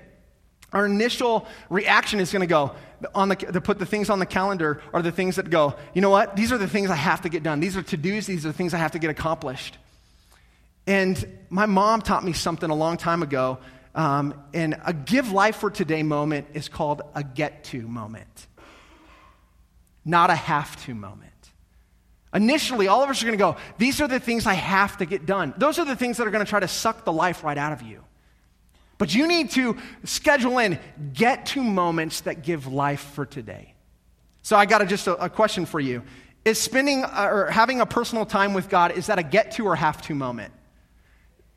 Our 0.74 0.86
initial 0.86 1.48
reaction 1.70 2.20
is 2.20 2.32
going 2.32 2.42
to 2.42 2.48
go 2.48 2.76
on 3.16 3.30
the, 3.30 3.36
to 3.36 3.62
put 3.62 3.80
the 3.80 3.86
things 3.86 4.10
on 4.10 4.20
the 4.20 4.26
calendar 4.26 4.82
are 4.94 5.02
the 5.02 5.12
things 5.12 5.38
that 5.38 5.50
go, 5.50 5.76
you 5.94 6.02
know 6.02 6.10
what? 6.10 6.36
These 6.36 6.52
are 6.52 6.58
the 6.58 6.68
things 6.68 6.90
I 6.90 6.96
have 6.96 7.22
to 7.22 7.30
get 7.30 7.44
done. 7.44 7.60
These 7.60 7.78
are 7.78 7.84
to 7.84 7.98
dos, 7.98 8.26
these 8.26 8.46
are 8.46 8.50
the 8.50 8.58
things 8.58 8.74
I 8.74 8.78
have 8.78 8.92
to 8.92 9.00
get 9.00 9.10
accomplished. 9.10 9.78
And 10.86 11.40
my 11.50 11.66
mom 11.66 12.02
taught 12.02 12.24
me 12.24 12.34
something 12.34 12.70
a 12.70 12.76
long 12.76 12.98
time 12.98 13.24
ago. 13.24 13.60
Um, 13.96 14.34
and 14.54 14.80
a 14.86 14.94
give 14.94 15.32
life 15.32 15.58
for 15.58 15.72
today 15.72 16.04
moment 16.04 16.48
is 16.54 16.70
called 16.70 17.02
a 17.16 17.24
get 17.24 17.64
to 17.66 17.88
moment, 17.88 18.48
not 20.06 20.30
a 20.30 20.36
have 20.36 20.76
to 20.86 20.94
moment. 20.94 21.39
Initially, 22.34 22.88
all 22.88 23.04
of 23.04 23.10
us 23.10 23.22
are 23.24 23.26
going 23.26 23.38
to 23.38 23.44
go, 23.44 23.58
These 23.78 24.02
are 24.02 24.08
the 24.08 24.20
things 24.20 24.46
I 24.46 24.54
have 24.54 24.98
to 24.98 25.06
get 25.06 25.26
done. 25.26 25.54
Those 25.58 25.80
are 25.80 25.86
the 25.86 25.96
things 25.96 26.18
that 26.18 26.28
are 26.28 26.32
going 26.32 26.46
to 26.46 26.50
try 26.50 26.60
to 26.60 26.68
suck 26.68 27.06
the 27.06 27.14
life 27.14 27.44
right 27.44 27.58
out 27.58 27.74
of 27.74 27.82
you. 27.82 28.04
But 29.00 29.16
you 29.16 29.28
need 29.28 29.52
to 29.52 29.78
schedule 30.04 30.60
in 30.60 30.78
get 31.14 31.48
to 31.48 31.64
moments 31.64 32.22
that 32.22 32.44
give 32.44 32.68
life 32.68 33.00
for 33.14 33.26
today. 33.26 33.74
So 34.42 34.56
I 34.56 34.66
got 34.66 34.82
a, 34.82 34.86
just 34.86 35.08
a, 35.08 35.16
a, 35.16 35.30
question 35.30 35.66
for 35.66 35.80
you. 35.80 36.04
Is 36.46 36.60
spending 36.60 37.04
uh, 37.04 37.30
or 37.32 37.46
having 37.48 37.82
a 37.82 37.86
personal 37.86 38.26
time 38.26 38.54
with 38.54 38.70
God, 38.70 38.92
is 38.92 39.08
that 39.08 39.18
a 39.18 39.24
get 39.24 39.52
to 39.54 39.66
or 39.66 39.76
have 39.76 40.02
to 40.04 40.16
moment? 40.16 40.54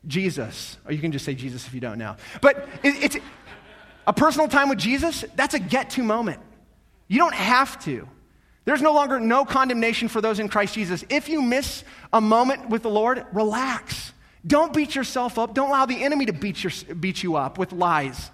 Jesus. 0.07 0.77
Or 0.85 0.93
you 0.93 0.99
can 0.99 1.11
just 1.11 1.25
say 1.25 1.35
Jesus 1.35 1.67
if 1.67 1.73
you 1.73 1.79
don't 1.79 1.97
know. 1.97 2.15
But 2.41 2.67
it, 2.81 3.03
it's 3.03 3.17
a 4.07 4.13
personal 4.13 4.47
time 4.47 4.69
with 4.69 4.79
Jesus, 4.79 5.23
that's 5.35 5.53
a 5.53 5.59
get 5.59 5.91
to 5.91 6.03
moment. 6.03 6.39
You 7.07 7.19
don't 7.19 7.35
have 7.35 7.81
to. 7.85 8.07
There's 8.65 8.81
no 8.81 8.93
longer 8.93 9.19
no 9.19 9.43
condemnation 9.43 10.07
for 10.07 10.21
those 10.21 10.39
in 10.39 10.47
Christ 10.47 10.75
Jesus. 10.75 11.03
If 11.09 11.27
you 11.27 11.41
miss 11.41 11.83
a 12.11 12.21
moment 12.21 12.69
with 12.69 12.83
the 12.83 12.89
Lord, 12.89 13.25
relax. 13.33 14.13
Don't 14.45 14.73
beat 14.73 14.95
yourself 14.95 15.37
up. 15.37 15.53
Don't 15.53 15.69
allow 15.69 15.85
the 15.85 16.03
enemy 16.03 16.25
to 16.27 16.33
beat, 16.33 16.63
your, 16.63 16.71
beat 16.95 17.23
you 17.23 17.35
up 17.35 17.57
with 17.57 17.73
lies. 17.73 18.31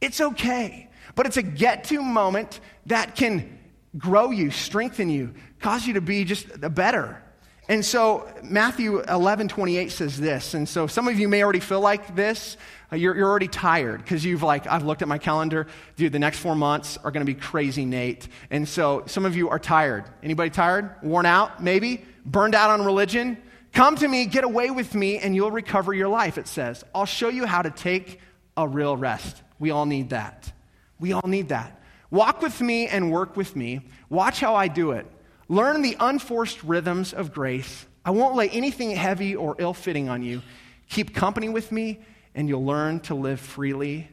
It's 0.00 0.20
okay. 0.20 0.88
But 1.14 1.26
it's 1.26 1.36
a 1.36 1.42
get 1.42 1.84
to 1.84 2.02
moment 2.02 2.60
that 2.86 3.16
can 3.16 3.58
grow 3.96 4.30
you, 4.30 4.50
strengthen 4.50 5.08
you, 5.08 5.34
cause 5.60 5.86
you 5.86 5.94
to 5.94 6.00
be 6.00 6.24
just 6.24 6.46
a 6.62 6.70
better. 6.70 7.22
And 7.68 7.84
so 7.84 8.28
Matthew 8.42 9.00
11, 9.02 9.48
28 9.48 9.92
says 9.92 10.18
this. 10.18 10.54
And 10.54 10.68
so 10.68 10.86
some 10.86 11.06
of 11.06 11.18
you 11.18 11.28
may 11.28 11.42
already 11.42 11.60
feel 11.60 11.80
like 11.80 12.16
this. 12.16 12.56
Uh, 12.92 12.96
you're, 12.96 13.16
you're 13.16 13.28
already 13.28 13.48
tired 13.48 14.02
because 14.02 14.24
you've 14.24 14.42
like, 14.42 14.66
I've 14.66 14.84
looked 14.84 15.00
at 15.00 15.08
my 15.08 15.18
calendar. 15.18 15.68
Dude, 15.96 16.12
the 16.12 16.18
next 16.18 16.38
four 16.38 16.56
months 16.56 16.98
are 17.04 17.10
going 17.10 17.24
to 17.24 17.32
be 17.32 17.38
crazy, 17.38 17.84
Nate. 17.84 18.28
And 18.50 18.68
so 18.68 19.04
some 19.06 19.24
of 19.24 19.36
you 19.36 19.48
are 19.48 19.58
tired. 19.60 20.04
Anybody 20.22 20.50
tired? 20.50 20.96
Worn 21.02 21.24
out, 21.24 21.62
maybe? 21.62 22.04
Burned 22.26 22.54
out 22.54 22.70
on 22.70 22.84
religion? 22.84 23.38
Come 23.72 23.96
to 23.96 24.08
me, 24.08 24.26
get 24.26 24.44
away 24.44 24.70
with 24.70 24.94
me, 24.94 25.18
and 25.18 25.34
you'll 25.34 25.50
recover 25.50 25.94
your 25.94 26.08
life, 26.08 26.36
it 26.36 26.46
says. 26.46 26.84
I'll 26.94 27.06
show 27.06 27.30
you 27.30 27.46
how 27.46 27.62
to 27.62 27.70
take 27.70 28.20
a 28.56 28.68
real 28.68 28.96
rest. 28.96 29.42
We 29.58 29.70
all 29.70 29.86
need 29.86 30.10
that. 30.10 30.52
We 30.98 31.12
all 31.12 31.26
need 31.26 31.48
that. 31.48 31.80
Walk 32.10 32.42
with 32.42 32.60
me 32.60 32.86
and 32.86 33.10
work 33.10 33.36
with 33.36 33.56
me. 33.56 33.80
Watch 34.10 34.40
how 34.40 34.54
I 34.54 34.68
do 34.68 34.90
it. 34.90 35.06
Learn 35.52 35.82
the 35.82 35.98
unforced 36.00 36.62
rhythms 36.62 37.12
of 37.12 37.30
grace. 37.34 37.84
I 38.06 38.10
won't 38.10 38.36
lay 38.36 38.48
anything 38.48 38.92
heavy 38.92 39.36
or 39.36 39.54
ill 39.58 39.74
fitting 39.74 40.08
on 40.08 40.22
you. 40.22 40.40
Keep 40.88 41.14
company 41.14 41.50
with 41.50 41.70
me, 41.70 42.00
and 42.34 42.48
you'll 42.48 42.64
learn 42.64 43.00
to 43.00 43.14
live 43.14 43.38
freely 43.38 44.08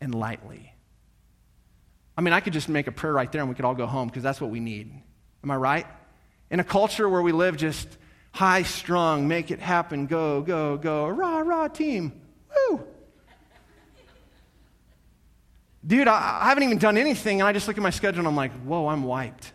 and 0.00 0.14
lightly. 0.14 0.72
I 2.16 2.20
mean, 2.20 2.32
I 2.32 2.38
could 2.38 2.52
just 2.52 2.68
make 2.68 2.86
a 2.86 2.92
prayer 2.92 3.12
right 3.12 3.32
there 3.32 3.40
and 3.40 3.48
we 3.48 3.56
could 3.56 3.64
all 3.64 3.74
go 3.74 3.86
home 3.86 4.06
because 4.06 4.22
that's 4.22 4.40
what 4.40 4.50
we 4.50 4.60
need. 4.60 4.92
Am 5.42 5.50
I 5.50 5.56
right? 5.56 5.86
In 6.52 6.60
a 6.60 6.64
culture 6.64 7.08
where 7.08 7.22
we 7.22 7.32
live 7.32 7.56
just 7.56 7.88
high 8.30 8.62
strung, 8.62 9.26
make 9.26 9.50
it 9.50 9.58
happen, 9.58 10.06
go, 10.06 10.40
go, 10.40 10.76
go, 10.76 11.08
rah, 11.08 11.40
rah, 11.40 11.66
team. 11.66 12.12
Woo! 12.70 12.86
Dude, 15.84 16.06
I, 16.06 16.42
I 16.42 16.48
haven't 16.50 16.62
even 16.62 16.78
done 16.78 16.96
anything, 16.96 17.40
and 17.40 17.48
I 17.48 17.52
just 17.52 17.66
look 17.66 17.76
at 17.76 17.82
my 17.82 17.90
schedule 17.90 18.20
and 18.20 18.28
I'm 18.28 18.36
like, 18.36 18.52
whoa, 18.62 18.86
I'm 18.86 19.02
wiped. 19.02 19.52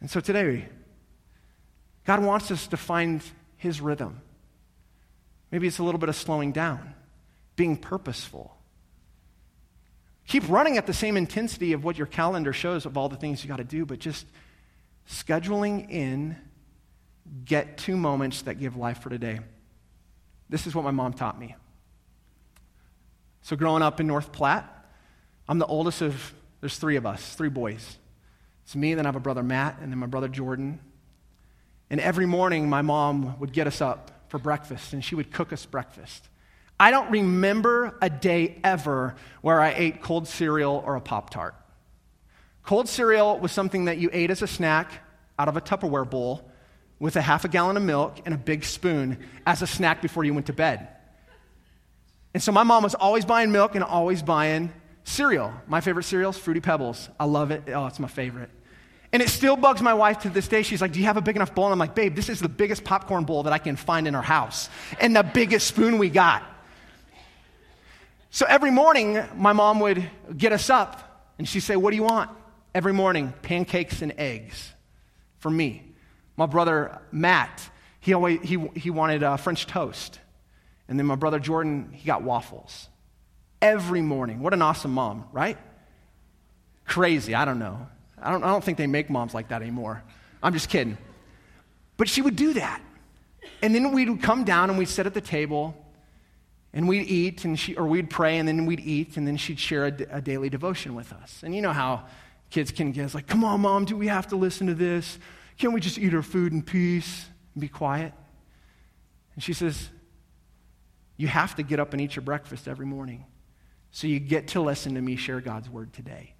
And 0.00 0.10
so 0.10 0.20
today, 0.20 0.68
God 2.04 2.22
wants 2.22 2.50
us 2.50 2.66
to 2.68 2.76
find 2.76 3.22
His 3.56 3.80
rhythm. 3.80 4.20
Maybe 5.50 5.66
it's 5.66 5.78
a 5.78 5.82
little 5.82 5.98
bit 5.98 6.08
of 6.08 6.16
slowing 6.16 6.52
down, 6.52 6.94
being 7.56 7.76
purposeful. 7.76 8.54
Keep 10.26 10.48
running 10.48 10.76
at 10.76 10.86
the 10.86 10.92
same 10.92 11.16
intensity 11.16 11.72
of 11.72 11.84
what 11.84 11.96
your 11.96 12.06
calendar 12.06 12.52
shows 12.52 12.84
of 12.84 12.98
all 12.98 13.08
the 13.08 13.16
things 13.16 13.42
you 13.42 13.48
got 13.48 13.56
to 13.56 13.64
do, 13.64 13.86
but 13.86 13.98
just 13.98 14.26
scheduling 15.08 15.90
in 15.90 16.36
get 17.44 17.78
to 17.78 17.96
moments 17.96 18.42
that 18.42 18.60
give 18.60 18.76
life 18.76 19.02
for 19.02 19.10
today. 19.10 19.40
This 20.48 20.66
is 20.66 20.74
what 20.74 20.84
my 20.84 20.90
mom 20.90 21.14
taught 21.14 21.38
me. 21.38 21.56
So, 23.42 23.56
growing 23.56 23.82
up 23.82 24.00
in 24.00 24.06
North 24.06 24.32
Platte, 24.32 24.68
I'm 25.48 25.58
the 25.58 25.66
oldest 25.66 26.02
of, 26.02 26.34
there's 26.60 26.76
three 26.76 26.96
of 26.96 27.06
us, 27.06 27.34
three 27.34 27.48
boys. 27.48 27.96
It's 28.68 28.76
me, 28.76 28.92
then 28.92 29.06
I 29.06 29.08
have 29.08 29.16
a 29.16 29.20
brother 29.20 29.42
Matt, 29.42 29.78
and 29.80 29.90
then 29.90 29.98
my 29.98 30.04
brother 30.04 30.28
Jordan. 30.28 30.78
And 31.88 32.00
every 32.00 32.26
morning, 32.26 32.68
my 32.68 32.82
mom 32.82 33.38
would 33.40 33.50
get 33.54 33.66
us 33.66 33.80
up 33.80 34.10
for 34.28 34.36
breakfast, 34.36 34.92
and 34.92 35.02
she 35.02 35.14
would 35.14 35.32
cook 35.32 35.54
us 35.54 35.64
breakfast. 35.64 36.28
I 36.78 36.90
don't 36.90 37.10
remember 37.10 37.96
a 38.02 38.10
day 38.10 38.58
ever 38.62 39.14
where 39.40 39.58
I 39.58 39.72
ate 39.74 40.02
cold 40.02 40.28
cereal 40.28 40.82
or 40.84 40.96
a 40.96 41.00
Pop 41.00 41.30
Tart. 41.30 41.54
Cold 42.62 42.90
cereal 42.90 43.38
was 43.38 43.52
something 43.52 43.86
that 43.86 43.96
you 43.96 44.10
ate 44.12 44.30
as 44.30 44.42
a 44.42 44.46
snack 44.46 44.92
out 45.38 45.48
of 45.48 45.56
a 45.56 45.62
Tupperware 45.62 46.10
bowl 46.10 46.50
with 46.98 47.16
a 47.16 47.22
half 47.22 47.46
a 47.46 47.48
gallon 47.48 47.78
of 47.78 47.82
milk 47.82 48.20
and 48.26 48.34
a 48.34 48.38
big 48.38 48.64
spoon 48.64 49.16
as 49.46 49.62
a 49.62 49.66
snack 49.66 50.02
before 50.02 50.24
you 50.24 50.34
went 50.34 50.44
to 50.44 50.52
bed. 50.52 50.88
And 52.34 52.42
so 52.42 52.52
my 52.52 52.64
mom 52.64 52.82
was 52.82 52.94
always 52.94 53.24
buying 53.24 53.50
milk 53.50 53.76
and 53.76 53.82
always 53.82 54.22
buying 54.22 54.74
cereal. 55.04 55.54
My 55.66 55.80
favorite 55.80 56.04
cereal 56.04 56.32
is 56.32 56.36
Fruity 56.36 56.60
Pebbles. 56.60 57.08
I 57.18 57.24
love 57.24 57.50
it. 57.50 57.62
Oh, 57.68 57.86
it's 57.86 57.98
my 57.98 58.08
favorite. 58.08 58.50
And 59.12 59.22
it 59.22 59.28
still 59.30 59.56
bugs 59.56 59.80
my 59.80 59.94
wife 59.94 60.20
to 60.20 60.30
this 60.30 60.48
day. 60.48 60.62
She's 60.62 60.80
like, 60.80 60.92
Do 60.92 60.98
you 60.98 61.06
have 61.06 61.16
a 61.16 61.22
big 61.22 61.36
enough 61.36 61.54
bowl? 61.54 61.66
And 61.66 61.72
I'm 61.72 61.78
like, 61.78 61.94
Babe, 61.94 62.14
this 62.14 62.28
is 62.28 62.40
the 62.40 62.48
biggest 62.48 62.84
popcorn 62.84 63.24
bowl 63.24 63.44
that 63.44 63.52
I 63.52 63.58
can 63.58 63.76
find 63.76 64.06
in 64.06 64.14
our 64.14 64.22
house 64.22 64.68
and 65.00 65.16
the 65.16 65.22
biggest 65.22 65.66
spoon 65.66 65.98
we 65.98 66.10
got. 66.10 66.42
So 68.30 68.44
every 68.46 68.70
morning, 68.70 69.18
my 69.36 69.54
mom 69.54 69.80
would 69.80 70.08
get 70.36 70.52
us 70.52 70.68
up 70.68 71.32
and 71.38 71.48
she'd 71.48 71.60
say, 71.60 71.76
What 71.76 71.90
do 71.90 71.96
you 71.96 72.02
want? 72.02 72.30
every 72.74 72.92
morning 72.92 73.32
pancakes 73.42 74.02
and 74.02 74.14
eggs 74.18 74.72
for 75.38 75.50
me. 75.50 75.82
My 76.36 76.46
brother 76.46 77.00
Matt, 77.10 77.68
he, 78.00 78.12
always, 78.12 78.40
he, 78.42 78.56
he 78.76 78.90
wanted 78.90 79.22
uh, 79.22 79.36
French 79.36 79.66
toast. 79.66 80.20
And 80.88 80.98
then 80.98 81.06
my 81.06 81.16
brother 81.16 81.38
Jordan, 81.38 81.90
he 81.92 82.06
got 82.06 82.22
waffles. 82.22 82.88
Every 83.60 84.00
morning. 84.00 84.40
What 84.40 84.54
an 84.54 84.62
awesome 84.62 84.92
mom, 84.92 85.24
right? 85.32 85.58
Crazy, 86.86 87.34
I 87.34 87.44
don't 87.44 87.58
know. 87.58 87.88
I 88.22 88.30
don't, 88.30 88.42
I 88.42 88.48
don't 88.48 88.62
think 88.62 88.78
they 88.78 88.86
make 88.86 89.10
moms 89.10 89.34
like 89.34 89.48
that 89.48 89.62
anymore. 89.62 90.02
I'm 90.42 90.52
just 90.52 90.68
kidding. 90.68 90.98
But 91.96 92.08
she 92.08 92.22
would 92.22 92.36
do 92.36 92.54
that. 92.54 92.80
And 93.62 93.74
then 93.74 93.92
we'd 93.92 94.22
come 94.22 94.44
down 94.44 94.70
and 94.70 94.78
we'd 94.78 94.88
sit 94.88 95.06
at 95.06 95.14
the 95.14 95.20
table 95.20 95.74
and 96.72 96.86
we'd 96.86 97.08
eat 97.08 97.44
and 97.44 97.58
she, 97.58 97.74
or 97.74 97.86
we'd 97.86 98.10
pray 98.10 98.38
and 98.38 98.46
then 98.46 98.66
we'd 98.66 98.80
eat 98.80 99.16
and 99.16 99.26
then 99.26 99.36
she'd 99.36 99.58
share 99.58 99.86
a, 99.86 100.18
a 100.18 100.20
daily 100.20 100.48
devotion 100.48 100.94
with 100.94 101.12
us. 101.12 101.42
And 101.42 101.54
you 101.54 101.62
know 101.62 101.72
how 101.72 102.04
kids 102.50 102.70
can 102.70 102.92
get, 102.92 103.14
like, 103.14 103.26
come 103.26 103.44
on, 103.44 103.60
mom, 103.60 103.84
do 103.84 103.96
we 103.96 104.06
have 104.08 104.28
to 104.28 104.36
listen 104.36 104.66
to 104.68 104.74
this? 104.74 105.18
Can't 105.58 105.72
we 105.72 105.80
just 105.80 105.98
eat 105.98 106.14
our 106.14 106.22
food 106.22 106.52
in 106.52 106.62
peace 106.62 107.26
and 107.54 107.60
be 107.60 107.68
quiet? 107.68 108.12
And 109.34 109.42
she 109.42 109.52
says, 109.52 109.88
You 111.16 111.26
have 111.28 111.56
to 111.56 111.62
get 111.62 111.80
up 111.80 111.92
and 111.92 112.00
eat 112.00 112.16
your 112.16 112.22
breakfast 112.22 112.68
every 112.68 112.86
morning. 112.86 113.24
So 113.90 114.06
you 114.06 114.20
get 114.20 114.48
to 114.48 114.60
listen 114.60 114.94
to 114.94 115.00
me 115.00 115.16
share 115.16 115.40
God's 115.40 115.68
word 115.68 115.92
today. 115.92 116.34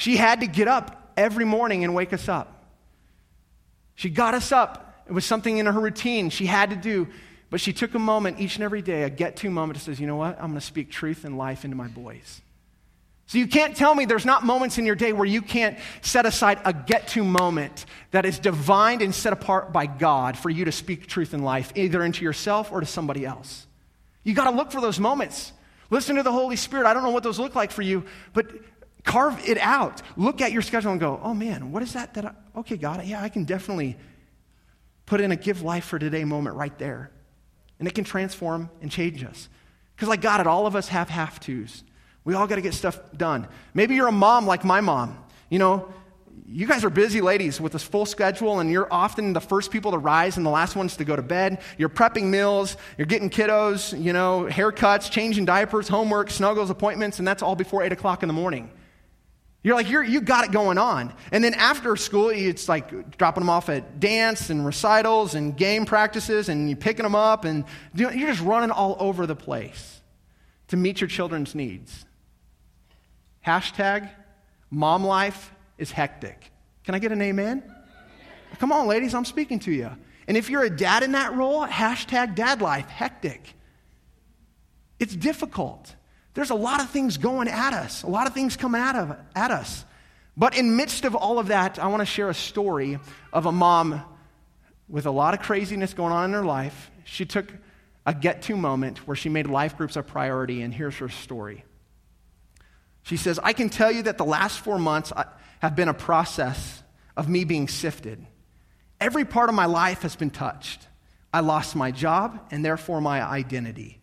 She 0.00 0.16
had 0.16 0.40
to 0.40 0.46
get 0.46 0.66
up 0.66 1.12
every 1.14 1.44
morning 1.44 1.84
and 1.84 1.94
wake 1.94 2.14
us 2.14 2.26
up. 2.26 2.64
She 3.96 4.08
got 4.08 4.32
us 4.32 4.50
up. 4.50 5.04
It 5.06 5.12
was 5.12 5.26
something 5.26 5.58
in 5.58 5.66
her 5.66 5.78
routine 5.78 6.30
she 6.30 6.46
had 6.46 6.70
to 6.70 6.76
do. 6.76 7.06
But 7.50 7.60
she 7.60 7.74
took 7.74 7.94
a 7.94 7.98
moment 7.98 8.40
each 8.40 8.54
and 8.54 8.64
every 8.64 8.80
day, 8.80 9.02
a 9.02 9.10
get 9.10 9.36
to 9.36 9.50
moment, 9.50 9.78
to 9.78 9.84
says, 9.84 10.00
you 10.00 10.06
know 10.06 10.16
what? 10.16 10.38
I'm 10.38 10.46
going 10.46 10.54
to 10.54 10.62
speak 10.62 10.90
truth 10.90 11.26
and 11.26 11.36
life 11.36 11.66
into 11.66 11.76
my 11.76 11.88
boys. 11.88 12.40
So 13.26 13.36
you 13.36 13.46
can't 13.46 13.76
tell 13.76 13.94
me 13.94 14.06
there's 14.06 14.24
not 14.24 14.42
moments 14.42 14.78
in 14.78 14.86
your 14.86 14.94
day 14.94 15.12
where 15.12 15.26
you 15.26 15.42
can't 15.42 15.78
set 16.00 16.24
aside 16.24 16.62
a 16.64 16.72
get 16.72 17.08
to 17.08 17.22
moment 17.22 17.84
that 18.10 18.24
is 18.24 18.38
divined 18.38 19.02
and 19.02 19.14
set 19.14 19.34
apart 19.34 19.70
by 19.70 19.84
God 19.84 20.38
for 20.38 20.48
you 20.48 20.64
to 20.64 20.72
speak 20.72 21.08
truth 21.08 21.34
in 21.34 21.42
life, 21.42 21.74
either 21.74 22.02
into 22.02 22.24
yourself 22.24 22.72
or 22.72 22.80
to 22.80 22.86
somebody 22.86 23.26
else. 23.26 23.66
You 24.24 24.32
got 24.32 24.50
to 24.50 24.56
look 24.56 24.72
for 24.72 24.80
those 24.80 24.98
moments. 24.98 25.52
Listen 25.90 26.16
to 26.16 26.22
the 26.22 26.32
Holy 26.32 26.56
Spirit. 26.56 26.86
I 26.86 26.94
don't 26.94 27.02
know 27.02 27.10
what 27.10 27.22
those 27.22 27.38
look 27.38 27.54
like 27.54 27.70
for 27.70 27.82
you, 27.82 28.04
but 28.32 28.46
carve 29.04 29.40
it 29.48 29.58
out. 29.58 30.02
Look 30.16 30.40
at 30.40 30.52
your 30.52 30.62
schedule 30.62 30.92
and 30.92 31.00
go, 31.00 31.20
oh 31.22 31.34
man, 31.34 31.72
what 31.72 31.82
is 31.82 31.92
that? 31.94 32.14
That 32.14 32.26
I, 32.26 32.32
okay, 32.56 32.76
God, 32.76 33.04
yeah, 33.04 33.22
I 33.22 33.28
can 33.28 33.44
definitely 33.44 33.96
put 35.06 35.20
in 35.20 35.32
a 35.32 35.36
give 35.36 35.62
life 35.62 35.84
for 35.84 35.98
today 35.98 36.24
moment 36.24 36.56
right 36.56 36.76
there. 36.78 37.10
And 37.78 37.88
it 37.88 37.94
can 37.94 38.04
transform 38.04 38.70
and 38.82 38.90
change 38.90 39.24
us. 39.24 39.48
Because, 39.96 40.08
like 40.08 40.20
God, 40.20 40.46
all 40.46 40.66
of 40.66 40.76
us 40.76 40.88
have 40.88 41.08
have 41.08 41.40
tos. 41.40 41.82
We 42.24 42.34
all 42.34 42.46
got 42.46 42.56
to 42.56 42.60
get 42.60 42.74
stuff 42.74 42.98
done. 43.16 43.48
Maybe 43.74 43.94
you're 43.94 44.08
a 44.08 44.12
mom 44.12 44.46
like 44.46 44.64
my 44.64 44.80
mom. 44.80 45.18
You 45.48 45.58
know, 45.58 45.92
you 46.46 46.66
guys 46.66 46.84
are 46.84 46.90
busy 46.90 47.20
ladies 47.20 47.60
with 47.60 47.72
this 47.72 47.82
full 47.82 48.06
schedule, 48.06 48.60
and 48.60 48.70
you're 48.70 48.92
often 48.92 49.32
the 49.32 49.40
first 49.40 49.70
people 49.70 49.92
to 49.92 49.98
rise 49.98 50.36
and 50.36 50.44
the 50.44 50.50
last 50.50 50.76
ones 50.76 50.96
to 50.96 51.04
go 51.04 51.16
to 51.16 51.22
bed. 51.22 51.60
You're 51.78 51.88
prepping 51.88 52.24
meals, 52.24 52.76
you're 52.98 53.06
getting 53.06 53.30
kiddos, 53.30 54.00
you 54.00 54.12
know, 54.12 54.46
haircuts, 54.50 55.10
changing 55.10 55.44
diapers, 55.44 55.88
homework, 55.88 56.30
snuggles, 56.30 56.70
appointments, 56.70 57.18
and 57.18 57.26
that's 57.26 57.42
all 57.42 57.56
before 57.56 57.82
8 57.82 57.92
o'clock 57.92 58.22
in 58.22 58.26
the 58.26 58.32
morning. 58.32 58.70
You're 59.62 59.74
like, 59.74 59.90
you're, 59.90 60.02
you 60.02 60.22
got 60.22 60.46
it 60.46 60.52
going 60.52 60.78
on. 60.78 61.12
And 61.32 61.44
then 61.44 61.52
after 61.54 61.94
school, 61.96 62.30
it's 62.30 62.68
like 62.68 63.18
dropping 63.18 63.42
them 63.42 63.50
off 63.50 63.68
at 63.68 64.00
dance 64.00 64.48
and 64.48 64.64
recitals 64.64 65.34
and 65.34 65.54
game 65.54 65.84
practices 65.84 66.48
and 66.48 66.70
you're 66.70 66.78
picking 66.78 67.02
them 67.02 67.14
up 67.14 67.44
and 67.44 67.64
you're 67.94 68.10
just 68.10 68.40
running 68.40 68.70
all 68.70 68.96
over 68.98 69.26
the 69.26 69.36
place 69.36 70.00
to 70.68 70.76
meet 70.76 71.00
your 71.00 71.08
children's 71.08 71.54
needs. 71.54 72.06
Hashtag 73.46 74.08
mom 74.70 75.04
life 75.04 75.52
is 75.76 75.90
hectic. 75.90 76.50
Can 76.84 76.94
I 76.94 76.98
get 76.98 77.12
an 77.12 77.20
amen? 77.20 77.62
Come 78.58 78.72
on, 78.72 78.86
ladies, 78.86 79.14
I'm 79.14 79.24
speaking 79.26 79.58
to 79.60 79.72
you. 79.72 79.90
And 80.26 80.36
if 80.36 80.48
you're 80.48 80.64
a 80.64 80.70
dad 80.70 81.02
in 81.02 81.12
that 81.12 81.34
role, 81.34 81.66
hashtag 81.66 82.34
dad 82.34 82.62
life, 82.62 82.88
hectic. 82.88 83.54
It's 84.98 85.14
difficult. 85.14 85.94
There's 86.34 86.50
a 86.50 86.54
lot 86.54 86.80
of 86.80 86.90
things 86.90 87.16
going 87.16 87.48
at 87.48 87.74
us, 87.74 88.02
a 88.02 88.08
lot 88.08 88.26
of 88.26 88.34
things 88.34 88.56
coming 88.56 88.80
out 88.80 88.96
of, 88.96 89.16
at 89.34 89.50
us. 89.50 89.84
But 90.36 90.56
in 90.56 90.76
midst 90.76 91.04
of 91.04 91.14
all 91.14 91.38
of 91.38 91.48
that, 91.48 91.78
I 91.78 91.88
want 91.88 92.00
to 92.00 92.06
share 92.06 92.30
a 92.30 92.34
story 92.34 92.98
of 93.32 93.46
a 93.46 93.52
mom 93.52 94.02
with 94.88 95.06
a 95.06 95.10
lot 95.10 95.34
of 95.34 95.40
craziness 95.40 95.92
going 95.92 96.12
on 96.12 96.26
in 96.26 96.32
her 96.32 96.44
life. 96.44 96.90
She 97.04 97.26
took 97.26 97.52
a 98.06 98.14
get 98.14 98.42
to 98.42 98.56
moment 98.56 99.06
where 99.06 99.16
she 99.16 99.28
made 99.28 99.46
life 99.46 99.76
groups 99.76 99.96
a 99.96 100.02
priority, 100.02 100.62
and 100.62 100.72
here's 100.72 100.96
her 100.96 101.08
story. 101.08 101.64
She 103.02 103.16
says, 103.16 103.38
I 103.42 103.52
can 103.52 103.68
tell 103.68 103.90
you 103.90 104.02
that 104.02 104.18
the 104.18 104.24
last 104.24 104.60
four 104.60 104.78
months 104.78 105.12
have 105.60 105.76
been 105.76 105.88
a 105.88 105.94
process 105.94 106.82
of 107.16 107.28
me 107.28 107.44
being 107.44 107.68
sifted. 107.68 108.24
Every 109.00 109.24
part 109.24 109.48
of 109.48 109.54
my 109.54 109.66
life 109.66 110.02
has 110.02 110.16
been 110.16 110.30
touched. 110.30 110.86
I 111.32 111.40
lost 111.40 111.76
my 111.76 111.90
job 111.90 112.48
and 112.50 112.64
therefore 112.64 113.00
my 113.00 113.22
identity. 113.22 113.99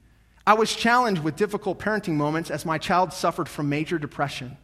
I 0.48 0.54
was 0.54 0.74
challenged 0.74 1.22
with 1.22 1.36
difficult 1.36 1.78
parenting 1.78 2.14
moments 2.14 2.50
as 2.50 2.66
my 2.66 2.78
child 2.78 3.12
suffered 3.12 3.50
from 3.50 3.68
major 3.68 4.00
depression. 4.00 4.56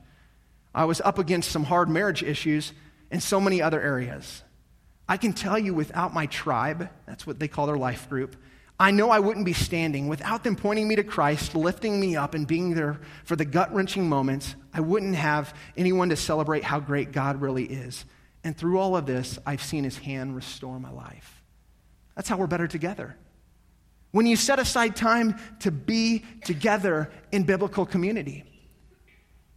I 0.73 0.85
was 0.85 1.01
up 1.01 1.19
against 1.19 1.51
some 1.51 1.65
hard 1.65 1.89
marriage 1.89 2.23
issues 2.23 2.71
and 3.11 3.21
so 3.21 3.41
many 3.41 3.61
other 3.61 3.81
areas. 3.81 4.43
I 5.09 5.17
can 5.17 5.33
tell 5.33 5.59
you 5.59 5.73
without 5.73 6.13
my 6.13 6.27
tribe, 6.27 6.89
that's 7.05 7.27
what 7.27 7.37
they 7.37 7.49
call 7.49 7.67
their 7.67 7.77
life 7.77 8.09
group, 8.09 8.37
I 8.79 8.91
know 8.91 9.11
I 9.11 9.19
wouldn't 9.19 9.45
be 9.45 9.51
standing. 9.51 10.07
Without 10.07 10.45
them 10.45 10.55
pointing 10.55 10.87
me 10.87 10.95
to 10.95 11.03
Christ, 11.03 11.53
lifting 11.53 11.99
me 11.99 12.15
up, 12.15 12.33
and 12.33 12.47
being 12.47 12.73
there 12.73 13.01
for 13.25 13.35
the 13.35 13.45
gut 13.45 13.73
wrenching 13.73 14.07
moments, 14.07 14.55
I 14.73 14.79
wouldn't 14.79 15.15
have 15.15 15.53
anyone 15.75 16.07
to 16.09 16.15
celebrate 16.15 16.63
how 16.63 16.79
great 16.79 17.11
God 17.11 17.41
really 17.41 17.65
is. 17.65 18.05
And 18.45 18.57
through 18.57 18.79
all 18.79 18.95
of 18.95 19.05
this, 19.05 19.37
I've 19.45 19.61
seen 19.61 19.83
his 19.83 19.97
hand 19.97 20.33
restore 20.33 20.79
my 20.79 20.91
life. 20.91 21.43
That's 22.15 22.29
how 22.29 22.37
we're 22.37 22.47
better 22.47 22.67
together. 22.67 23.17
When 24.13 24.27
you 24.27 24.35
set 24.35 24.59
aside 24.59 24.95
time 24.95 25.39
to 25.61 25.71
be 25.71 26.23
together 26.45 27.11
in 27.31 27.43
biblical 27.43 27.83
community. 27.83 28.45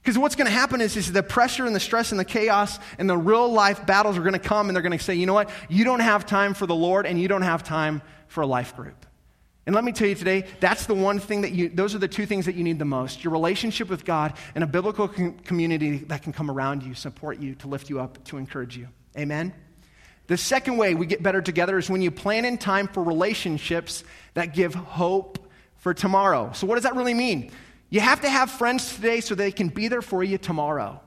Because 0.01 0.17
what's 0.17 0.35
going 0.35 0.47
to 0.47 0.53
happen 0.53 0.81
is, 0.81 0.97
is 0.97 1.13
the 1.13 1.23
pressure 1.23 1.67
and 1.67 1.77
the 1.77 1.81
stress 1.81 2.11
and 2.11 2.19
the 2.19 2.25
chaos 2.25 2.79
and 2.99 3.11
the 3.11 3.19
real 3.19 3.53
life 3.53 3.85
battles 3.85 4.17
are 4.17 4.23
going 4.23 4.33
to 4.33 4.39
come 4.39 4.71
and 4.71 4.75
they're 4.75 4.83
going 4.83 4.97
to 4.97 5.05
say, 5.05 5.15
you 5.15 5.27
know 5.27 5.35
what? 5.35 5.51
You 5.69 5.85
don't 5.85 6.01
have 6.01 6.25
time 6.25 6.55
for 6.55 6.67
the 6.67 6.75
Lord 6.75 7.05
and 7.05 7.21
you 7.21 7.29
don't 7.29 7.43
have 7.43 7.65
time 7.65 8.01
for 8.29 8.41
a 8.41 8.47
life 8.47 8.75
group. 8.75 9.05
And 9.67 9.75
let 9.75 9.85
me 9.85 9.93
tell 9.93 10.09
you 10.09 10.15
today, 10.15 10.47
that's 10.59 10.87
the 10.87 10.95
one 10.95 11.19
thing 11.19 11.43
that 11.43 11.53
you, 11.53 11.69
those 11.69 11.95
are 11.95 11.99
the 11.99 12.09
two 12.09 12.25
things 12.25 12.47
that 12.47 12.55
you 12.55 12.65
need 12.65 12.79
the 12.79 12.87
most 12.87 13.25
your 13.25 13.33
relationship 13.33 13.91
with 13.91 14.07
God 14.07 14.33
and 14.55 14.65
a 14.65 14.67
biblical 14.67 15.07
com- 15.07 15.37
community 15.41 15.99
that 16.07 16.23
can 16.23 16.33
come 16.33 16.51
around 16.51 16.83
you, 16.83 16.95
support 16.95 17.39
you, 17.41 17.55
to 17.57 17.69
lift 17.69 17.91
you 17.91 18.01
up, 18.01 18.25
to 18.25 18.39
encourage 18.39 18.75
you. 18.75 18.89
Amen? 19.19 19.53
The 20.27 20.37
second 20.37 20.77
way 20.77 20.95
we 20.95 21.07
get 21.07 21.23
better 21.23 21.41
together 21.41 21.79
is 21.79 21.89
when 21.89 22.03
you 22.03 22.11
plan 22.11 22.45
in 22.45 22.59
time 22.59 22.89
for 22.89 23.03
relationships 23.03 24.05
that 24.35 24.55
give 24.55 24.75
hope 24.75 25.39
for 25.77 25.95
tomorrow. 25.95 26.51
So, 26.53 26.67
what 26.67 26.75
does 26.75 26.85
that 26.85 26.97
really 26.97 27.15
mean? 27.15 27.53
You 27.91 28.01
have 28.01 28.23
to 28.23 28.29
have 28.29 28.51
friends 28.51 28.97
today 28.97 29.21
so 29.21 29.35
they 29.35 29.53
can 29.53 29.69
be 29.69 29.89
there 29.89 30.03
for 30.03 30.25
you 30.25 30.39
tomorrow. 30.39 31.01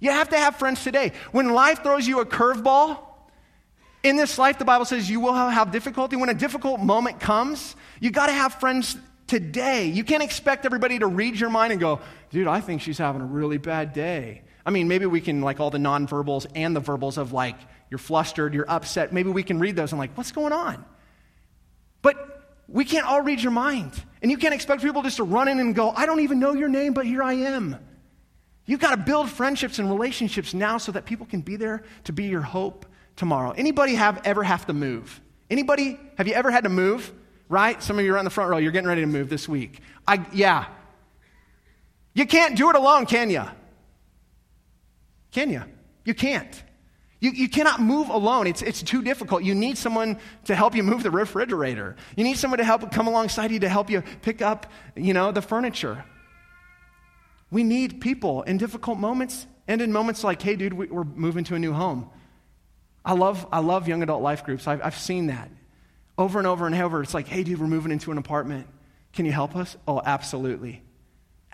You 0.00 0.10
have 0.10 0.30
to 0.30 0.36
have 0.36 0.56
friends 0.56 0.82
today. 0.82 1.12
When 1.30 1.50
life 1.50 1.84
throws 1.84 2.08
you 2.08 2.20
a 2.20 2.26
curveball, 2.26 2.98
in 4.02 4.16
this 4.16 4.36
life, 4.36 4.58
the 4.58 4.64
Bible 4.64 4.84
says 4.84 5.08
you 5.08 5.20
will 5.20 5.32
have 5.32 5.70
difficulty. 5.70 6.16
When 6.16 6.28
a 6.28 6.34
difficult 6.34 6.80
moment 6.80 7.20
comes, 7.20 7.76
you 8.00 8.10
got 8.10 8.26
to 8.26 8.32
have 8.32 8.54
friends 8.54 8.96
today. 9.28 9.86
You 9.86 10.02
can't 10.02 10.22
expect 10.22 10.66
everybody 10.66 10.98
to 10.98 11.06
read 11.06 11.36
your 11.36 11.50
mind 11.50 11.72
and 11.72 11.80
go, 11.80 12.00
dude, 12.30 12.48
I 12.48 12.60
think 12.60 12.82
she's 12.82 12.98
having 12.98 13.22
a 13.22 13.26
really 13.26 13.58
bad 13.58 13.92
day. 13.92 14.42
I 14.64 14.70
mean, 14.70 14.88
maybe 14.88 15.06
we 15.06 15.20
can, 15.20 15.40
like 15.40 15.60
all 15.60 15.70
the 15.70 15.78
nonverbals 15.78 16.46
and 16.54 16.74
the 16.74 16.80
verbals 16.80 17.18
of 17.18 17.32
like, 17.32 17.56
you're 17.90 17.98
flustered, 17.98 18.54
you're 18.54 18.70
upset. 18.70 19.12
Maybe 19.12 19.30
we 19.30 19.42
can 19.42 19.58
read 19.58 19.76
those 19.76 19.92
and 19.92 19.98
like, 19.98 20.16
what's 20.16 20.32
going 20.32 20.52
on? 20.52 20.84
But 22.00 22.16
we 22.68 22.84
can't 22.84 23.06
all 23.06 23.20
read 23.20 23.40
your 23.40 23.52
mind. 23.52 23.92
And 24.22 24.30
you 24.30 24.36
can't 24.36 24.54
expect 24.54 24.82
people 24.82 25.02
just 25.02 25.18
to 25.18 25.24
run 25.24 25.48
in 25.48 25.58
and 25.58 25.74
go, 25.74 25.90
I 25.90 26.06
don't 26.06 26.20
even 26.20 26.38
know 26.38 26.54
your 26.54 26.68
name, 26.68 26.94
but 26.94 27.06
here 27.06 27.22
I 27.22 27.34
am. 27.34 27.76
You've 28.64 28.80
got 28.80 28.92
to 28.92 28.96
build 28.96 29.28
friendships 29.28 29.78
and 29.78 29.90
relationships 29.90 30.54
now 30.54 30.78
so 30.78 30.92
that 30.92 31.04
people 31.04 31.26
can 31.26 31.40
be 31.40 31.56
there 31.56 31.82
to 32.04 32.12
be 32.12 32.24
your 32.24 32.40
hope 32.40 32.86
tomorrow. 33.16 33.50
Anybody 33.50 33.94
have 33.96 34.20
ever 34.24 34.42
have 34.42 34.66
to 34.66 34.72
move? 34.72 35.20
Anybody 35.50 35.98
have 36.16 36.28
you 36.28 36.34
ever 36.34 36.50
had 36.50 36.64
to 36.64 36.70
move? 36.70 37.12
Right? 37.48 37.82
Some 37.82 37.98
of 37.98 38.04
you 38.04 38.14
are 38.14 38.18
on 38.18 38.24
the 38.24 38.30
front 38.30 38.50
row. 38.50 38.56
You're 38.58 38.72
getting 38.72 38.88
ready 38.88 39.02
to 39.02 39.06
move 39.06 39.28
this 39.28 39.48
week. 39.48 39.80
I 40.06 40.24
yeah. 40.32 40.66
You 42.14 42.26
can't 42.26 42.56
do 42.56 42.70
it 42.70 42.76
alone, 42.76 43.06
can 43.06 43.28
you? 43.28 43.44
Can 45.32 45.50
you? 45.50 45.62
You 46.04 46.14
can't. 46.14 46.62
You, 47.20 47.30
you 47.30 47.48
cannot 47.48 47.80
move 47.80 48.08
alone. 48.08 48.46
It's, 48.46 48.62
it's 48.62 48.82
too 48.82 49.02
difficult. 49.02 49.44
You 49.44 49.54
need 49.54 49.78
someone 49.78 50.18
to 50.46 50.54
help 50.56 50.74
you 50.74 50.82
move 50.82 51.02
the 51.02 51.10
refrigerator. 51.10 51.96
You 52.16 52.24
need 52.24 52.36
someone 52.36 52.58
to 52.58 52.64
help 52.64 52.90
come 52.90 53.06
alongside 53.06 53.52
you 53.52 53.60
to 53.60 53.68
help 53.68 53.90
you 53.90 54.02
pick 54.22 54.42
up, 54.42 54.70
you 54.96 55.14
know, 55.14 55.30
the 55.30 55.42
furniture. 55.42 56.04
We 57.50 57.62
need 57.62 58.00
people 58.00 58.42
in 58.42 58.56
difficult 58.58 58.98
moments 58.98 59.46
and 59.68 59.80
in 59.80 59.92
moments 59.92 60.24
like, 60.24 60.42
hey, 60.42 60.56
dude, 60.56 60.72
we're 60.72 61.04
moving 61.04 61.44
to 61.44 61.54
a 61.54 61.58
new 61.58 61.72
home. 61.72 62.10
I 63.04 63.14
love, 63.14 63.46
I 63.52 63.60
love 63.60 63.86
young 63.86 64.02
adult 64.02 64.22
life 64.22 64.44
groups. 64.44 64.66
I've, 64.66 64.82
I've 64.82 64.98
seen 64.98 65.28
that 65.28 65.48
over 66.18 66.38
and 66.38 66.46
over 66.46 66.66
and 66.66 66.74
over. 66.74 67.02
It's 67.02 67.14
like, 67.14 67.28
hey, 67.28 67.44
dude, 67.44 67.60
we're 67.60 67.66
moving 67.66 67.92
into 67.92 68.10
an 68.10 68.18
apartment. 68.18 68.66
Can 69.12 69.26
you 69.26 69.32
help 69.32 69.54
us? 69.54 69.76
Oh, 69.86 70.02
absolutely. 70.04 70.82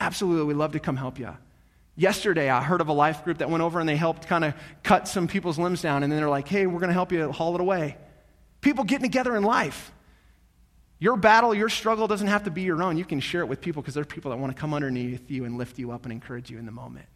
Absolutely. 0.01 0.47
We'd 0.47 0.57
love 0.57 0.73
to 0.73 0.81
come 0.81 0.97
help 0.97 1.19
you. 1.19 1.37
Yesterday, 1.99 2.49
I 2.49 2.63
heard 2.63 2.81
of 2.81 2.87
a 2.87 2.93
life 2.93 3.25
group 3.25 3.39
that 3.39 3.51
went 3.51 3.61
over 3.61 3.81
and 3.81 3.89
they 3.89 3.97
helped 3.97 4.29
kind 4.29 4.45
of 4.45 4.55
cut 4.85 5.09
some 5.09 5.27
people's 5.27 5.59
limbs 5.59 5.83
down, 5.83 6.05
and 6.05 6.13
then 6.13 6.21
they're 6.21 6.31
like, 6.31 6.47
hey, 6.47 6.65
we're 6.65 6.79
going 6.79 6.91
to 6.91 6.95
help 6.95 7.11
you 7.11 7.33
haul 7.33 7.57
it 7.57 7.61
away. 7.61 7.97
People 8.61 8.85
getting 8.85 9.03
together 9.03 9.37
in 9.37 9.43
life. 9.43 9.91
Your 11.01 11.17
battle, 11.17 11.53
your 11.53 11.69
struggle 11.69 12.07
doesn't 12.07 12.29
have 12.29 12.45
to 12.45 12.53
be 12.53 12.63
your 12.63 12.85
own. 12.85 12.99
You 12.99 13.05
can 13.05 13.19
share 13.19 13.41
it 13.41 13.47
with 13.47 13.61
people 13.61 13.83
because 13.83 13.95
there 13.95 14.03
are 14.03 14.07
people 14.07 14.31
that 14.31 14.37
want 14.37 14.55
to 14.55 14.61
come 14.61 14.75
underneath 14.75 15.29
you 15.29 15.45
and 15.45 15.59
lift 15.59 15.77
you 15.77 15.91
up 15.91 16.05
and 16.05 16.13
encourage 16.13 16.51
you 16.51 16.59
in 16.59 16.67
the 16.67 16.73
moment. 16.73 17.07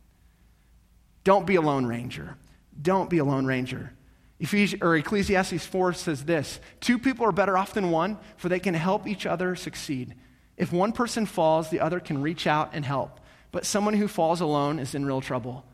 Don't 1.23 1.47
be 1.47 1.55
a 1.55 1.61
lone 1.61 1.87
ranger. 1.87 2.37
Don't 2.81 3.09
be 3.09 3.19
a 3.19 3.25
lone 3.25 3.47
ranger. 3.47 3.93
Ephesians, 4.41 4.83
or 4.83 4.97
Ecclesiastes 4.97 5.65
4 5.65 5.93
says 5.93 6.25
this 6.25 6.59
Two 6.81 6.99
people 6.99 7.25
are 7.25 7.31
better 7.31 7.57
off 7.57 7.73
than 7.73 7.93
one, 7.93 8.19
for 8.37 8.49
they 8.49 8.59
can 8.59 8.75
help 8.75 9.07
each 9.07 9.27
other 9.27 9.55
succeed. 9.55 10.17
If 10.57 10.73
one 10.73 10.91
person 10.91 11.25
falls, 11.25 11.71
the 11.71 11.79
other 11.79 12.01
can 12.01 12.21
reach 12.21 12.49
out 12.49 12.71
and 12.73 12.85
help 12.85 13.21
but 13.53 13.67
someone 13.67 13.95
who 13.95 14.09
falls 14.09 14.41
alone 14.41 14.79
is 14.79 14.95
in 14.95 15.05
real 15.05 15.21
trouble. 15.21 15.65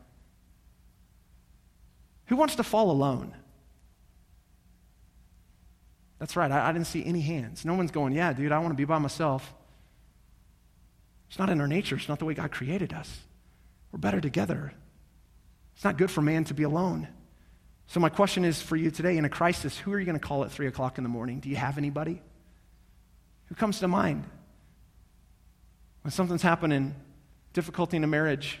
Who 2.25 2.35
wants 2.35 2.55
to 2.55 2.63
fall 2.63 2.91
alone? 2.91 3.33
That's 6.19 6.35
right, 6.35 6.51
I, 6.51 6.69
I, 6.69 6.71
didn't 6.73 6.87
see 6.87 7.03
any 7.05 7.21
hands. 7.21 7.63
No 7.63 7.73
one's 7.73 7.91
going, 7.91 8.13
Yeah, 8.13 8.33
dude, 8.33 8.51
I 8.51 8.59
want 8.59 8.71
to 8.71 8.75
be 8.75 8.85
by 8.85 8.99
myself. 8.99 9.53
It's 11.29 11.39
not 11.39 11.49
in 11.49 11.61
our 11.61 11.67
nature, 11.67 11.95
it's 11.95 12.09
not 12.09 12.19
the 12.19 12.25
way 12.25 12.33
God 12.33 12.51
created 12.51 12.93
us. 12.93 13.21
We're 13.91 13.99
better 13.99 14.21
together. 14.21 14.73
It's 15.75 15.83
not 15.85 15.97
good 15.97 16.11
for 16.11 16.21
man 16.21 16.43
to 16.45 16.53
be 16.53 16.63
alone. 16.63 17.07
So, 17.87 17.99
my 17.99 18.09
question 18.09 18.43
is 18.43 18.61
for 18.61 18.75
you 18.75 18.91
today 18.91 19.17
in 19.17 19.25
a 19.25 19.29
crisis 19.29 19.77
who 19.77 19.93
are 19.93 19.99
you 19.99 20.05
going 20.05 20.19
to 20.19 20.25
call 20.25 20.43
at 20.43 20.51
3 20.51 20.67
o'clock 20.67 20.97
in 20.97 21.03
the 21.03 21.09
morning? 21.09 21.39
Do 21.39 21.49
you 21.49 21.55
have 21.55 21.77
anybody? 21.77 22.21
Who 23.45 23.55
comes 23.55 23.79
to 23.79 23.87
mind? 23.87 24.25
When 26.01 26.11
something's 26.11 26.41
happening 26.41 26.93
difficulty 27.53 27.97
in 27.97 28.03
a 28.03 28.07
marriage, 28.07 28.59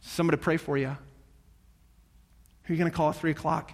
somebody 0.00 0.36
to 0.36 0.42
pray 0.42 0.56
for 0.56 0.76
you. 0.76 0.96
Who 2.64 2.72
are 2.72 2.76
you 2.76 2.78
going 2.78 2.90
to 2.90 2.96
call 2.96 3.10
at 3.10 3.16
3 3.16 3.30
o'clock? 3.30 3.72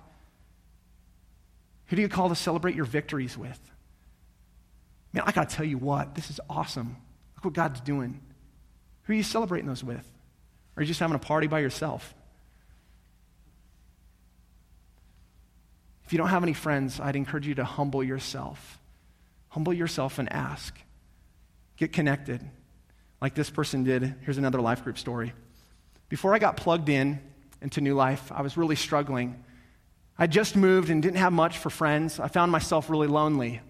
Who 1.87 1.97
do 1.97 2.03
you 2.03 2.09
call 2.09 2.29
to 2.29 2.35
celebrate 2.35 2.75
your 2.75 2.85
victories 2.85 3.37
with? 3.37 3.59
Man, 5.13 5.25
I 5.27 5.33
got 5.33 5.51
to 5.51 5.57
tell 5.57 5.67
you 5.67 5.79
what, 5.79 6.15
this 6.15 6.31
is 6.31 6.41
awesome. 6.49 6.97
Look 7.37 7.45
what 7.45 7.55
God's 7.55 7.81
doing. 7.81 8.21
Who 9.03 9.13
are 9.13 9.17
you 9.17 9.23
celebrating 9.23 9.67
those 9.67 9.83
with? 9.83 10.07
Or 10.77 10.81
are 10.81 10.83
you 10.83 10.87
just 10.87 11.01
having 11.01 11.17
a 11.17 11.21
party 11.21 11.47
by 11.47 11.61
yourself? 11.61 12.15
If 16.05 16.13
you 16.13 16.19
don't 16.19 16.29
have 16.29 16.43
any 16.43 16.55
friends, 16.55 17.01
I'd 17.01 17.17
encourage 17.17 17.47
you 17.47 17.55
to 17.57 17.65
humble 17.65 18.03
yourself. 18.03 18.79
Humble 19.49 19.73
yourself 19.73 20.19
and 20.19 20.33
ask. 20.33 20.77
Get 21.77 21.93
connected 21.93 22.49
like 23.21 23.35
this 23.35 23.51
person 23.51 23.85
did. 23.85 24.15
Here's 24.23 24.39
another 24.39 24.61
life 24.61 24.85
group 24.85 24.99
story. 24.99 25.33
Before 26.09 26.35
I 26.35 26.39
got 26.39 26.57
plugged 26.57 26.89
in 26.89 27.21
into 27.61 27.81
New 27.81 27.95
Life, 27.95 28.33
I 28.33 28.43
was 28.43 28.57
really 28.57 28.77
struggling. 28.77 29.45
I 30.19 30.27
just 30.27 30.57
moved 30.57 30.91
and 30.91 31.03
didn't 31.03 31.19
have 31.19 31.33
much 31.33 31.59
for 31.59 31.71
friends. 31.71 32.19
I 32.19 32.29
found 32.29 32.51
myself 32.53 32.91
really 32.91 33.07
lonely. 33.07 33.61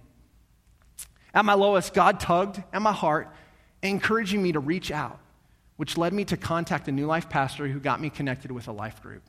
At 1.34 1.44
my 1.44 1.54
lowest, 1.54 1.94
God 1.94 2.18
tugged 2.18 2.62
at 2.72 2.82
my 2.82 2.92
heart, 2.92 3.28
encouraging 3.82 4.42
me 4.42 4.52
to 4.52 4.60
reach 4.60 4.90
out. 4.90 5.20
which 5.80 5.96
led 5.96 6.12
me 6.12 6.26
to 6.26 6.36
contact 6.36 6.88
a 6.88 6.92
New 6.92 7.06
Life 7.06 7.30
pastor 7.30 7.66
who 7.66 7.80
got 7.80 8.02
me 8.02 8.10
connected 8.10 8.52
with 8.52 8.68
a 8.68 8.72
life 8.72 9.00
group. 9.00 9.22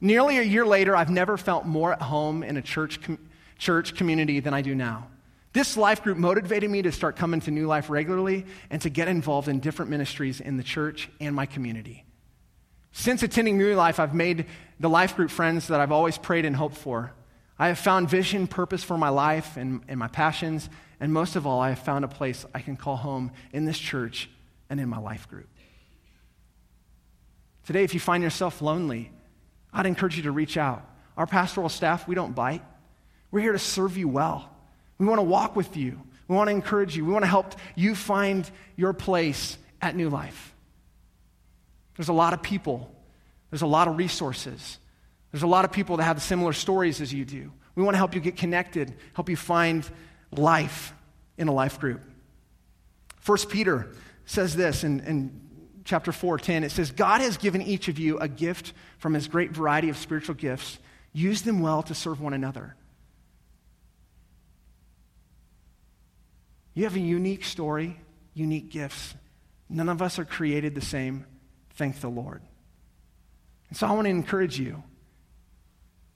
Nearly 0.00 0.38
a 0.38 0.42
year 0.42 0.64
later, 0.64 0.94
I've 0.94 1.10
never 1.10 1.36
felt 1.36 1.66
more 1.66 1.92
at 1.92 2.00
home 2.00 2.44
in 2.44 2.56
a 2.56 2.62
church, 2.62 3.02
com- 3.02 3.18
church 3.58 3.96
community 3.96 4.38
than 4.38 4.54
I 4.54 4.62
do 4.62 4.72
now. 4.72 5.08
This 5.52 5.76
life 5.76 6.02
group 6.02 6.16
motivated 6.16 6.70
me 6.70 6.82
to 6.82 6.92
start 6.92 7.16
coming 7.16 7.40
to 7.40 7.50
New 7.50 7.66
Life 7.66 7.90
regularly 7.90 8.46
and 8.70 8.80
to 8.82 8.90
get 8.90 9.08
involved 9.08 9.48
in 9.48 9.58
different 9.58 9.90
ministries 9.90 10.40
in 10.40 10.56
the 10.56 10.62
church 10.62 11.10
and 11.20 11.34
my 11.34 11.46
community. 11.46 12.04
Since 12.92 13.22
attending 13.22 13.58
New 13.58 13.74
Life, 13.74 13.98
I've 13.98 14.14
made 14.14 14.46
the 14.78 14.88
life 14.88 15.16
group 15.16 15.30
friends 15.30 15.68
that 15.68 15.80
I've 15.80 15.92
always 15.92 16.18
prayed 16.18 16.44
and 16.44 16.54
hoped 16.54 16.76
for. 16.76 17.12
I 17.58 17.68
have 17.68 17.78
found 17.78 18.08
vision, 18.08 18.46
purpose 18.46 18.84
for 18.84 18.96
my 18.96 19.08
life 19.08 19.56
and, 19.56 19.82
and 19.88 19.98
my 19.98 20.08
passions, 20.08 20.68
and 21.00 21.12
most 21.12 21.34
of 21.34 21.46
all, 21.46 21.60
I 21.60 21.70
have 21.70 21.78
found 21.78 22.04
a 22.04 22.08
place 22.08 22.44
I 22.54 22.60
can 22.60 22.76
call 22.76 22.96
home 22.96 23.32
in 23.52 23.64
this 23.64 23.78
church 23.78 24.30
and 24.68 24.78
in 24.78 24.88
my 24.88 24.98
life 24.98 25.28
group. 25.28 25.48
Today, 27.66 27.84
if 27.84 27.94
you 27.94 28.00
find 28.00 28.22
yourself 28.22 28.60
lonely, 28.60 29.10
I'd 29.72 29.86
encourage 29.86 30.16
you 30.16 30.24
to 30.24 30.32
reach 30.32 30.56
out. 30.56 30.84
Our 31.16 31.26
pastoral 31.26 31.68
staff, 31.68 32.06
we 32.06 32.14
don't 32.14 32.34
bite. 32.34 32.62
We're 33.30 33.40
here 33.40 33.52
to 33.52 33.58
serve 33.58 33.96
you 33.96 34.08
well. 34.08 34.49
We 35.00 35.06
want 35.06 35.18
to 35.18 35.24
walk 35.24 35.56
with 35.56 35.76
you. 35.78 35.98
We 36.28 36.36
want 36.36 36.48
to 36.48 36.52
encourage 36.52 36.94
you. 36.94 37.04
We 37.06 37.12
want 37.12 37.24
to 37.24 37.28
help 37.28 37.54
you 37.74 37.94
find 37.94 38.48
your 38.76 38.92
place 38.92 39.56
at 39.80 39.96
New 39.96 40.10
Life. 40.10 40.54
There's 41.96 42.10
a 42.10 42.12
lot 42.12 42.34
of 42.34 42.42
people, 42.42 42.94
there's 43.50 43.62
a 43.62 43.66
lot 43.66 43.88
of 43.88 43.96
resources, 43.96 44.78
there's 45.32 45.42
a 45.42 45.48
lot 45.48 45.64
of 45.64 45.72
people 45.72 45.96
that 45.96 46.04
have 46.04 46.22
similar 46.22 46.52
stories 46.52 47.00
as 47.00 47.12
you 47.12 47.24
do. 47.24 47.50
We 47.74 47.82
want 47.82 47.94
to 47.94 47.98
help 47.98 48.14
you 48.14 48.20
get 48.20 48.36
connected, 48.36 48.94
help 49.14 49.28
you 49.28 49.36
find 49.36 49.88
life 50.30 50.92
in 51.36 51.48
a 51.48 51.52
life 51.52 51.80
group. 51.80 52.02
First 53.16 53.48
Peter 53.48 53.88
says 54.26 54.54
this 54.54 54.84
in, 54.84 55.00
in 55.00 55.40
chapter 55.84 56.12
4, 56.12 56.38
10, 56.38 56.64
it 56.64 56.70
says, 56.70 56.90
God 56.90 57.22
has 57.22 57.38
given 57.38 57.62
each 57.62 57.88
of 57.88 57.98
you 57.98 58.18
a 58.18 58.28
gift 58.28 58.72
from 58.98 59.14
his 59.14 59.28
great 59.28 59.50
variety 59.52 59.88
of 59.88 59.96
spiritual 59.96 60.34
gifts. 60.34 60.78
Use 61.12 61.42
them 61.42 61.60
well 61.60 61.82
to 61.84 61.94
serve 61.94 62.20
one 62.20 62.34
another. 62.34 62.76
You 66.74 66.84
have 66.84 66.96
a 66.96 67.00
unique 67.00 67.44
story, 67.44 67.98
unique 68.34 68.70
gifts. 68.70 69.14
None 69.68 69.88
of 69.88 70.02
us 70.02 70.18
are 70.18 70.24
created 70.24 70.74
the 70.74 70.80
same. 70.80 71.26
Thank 71.74 72.00
the 72.00 72.08
Lord. 72.08 72.42
And 73.68 73.76
so 73.76 73.86
I 73.86 73.92
want 73.92 74.06
to 74.06 74.10
encourage 74.10 74.58
you 74.58 74.82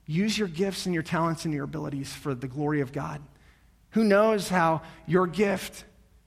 use 0.07 0.37
your 0.37 0.49
gifts 0.49 0.85
and 0.85 0.93
your 0.93 1.03
talents 1.03 1.47
and 1.47 1.55
your 1.55 1.65
abilities 1.65 2.13
for 2.13 2.35
the 2.35 2.47
glory 2.47 2.83
of 2.83 2.93
God. 2.93 3.23
Who 3.91 4.05
knows 4.05 4.49
how 4.49 4.83
your 5.07 5.27
gift 5.27 5.85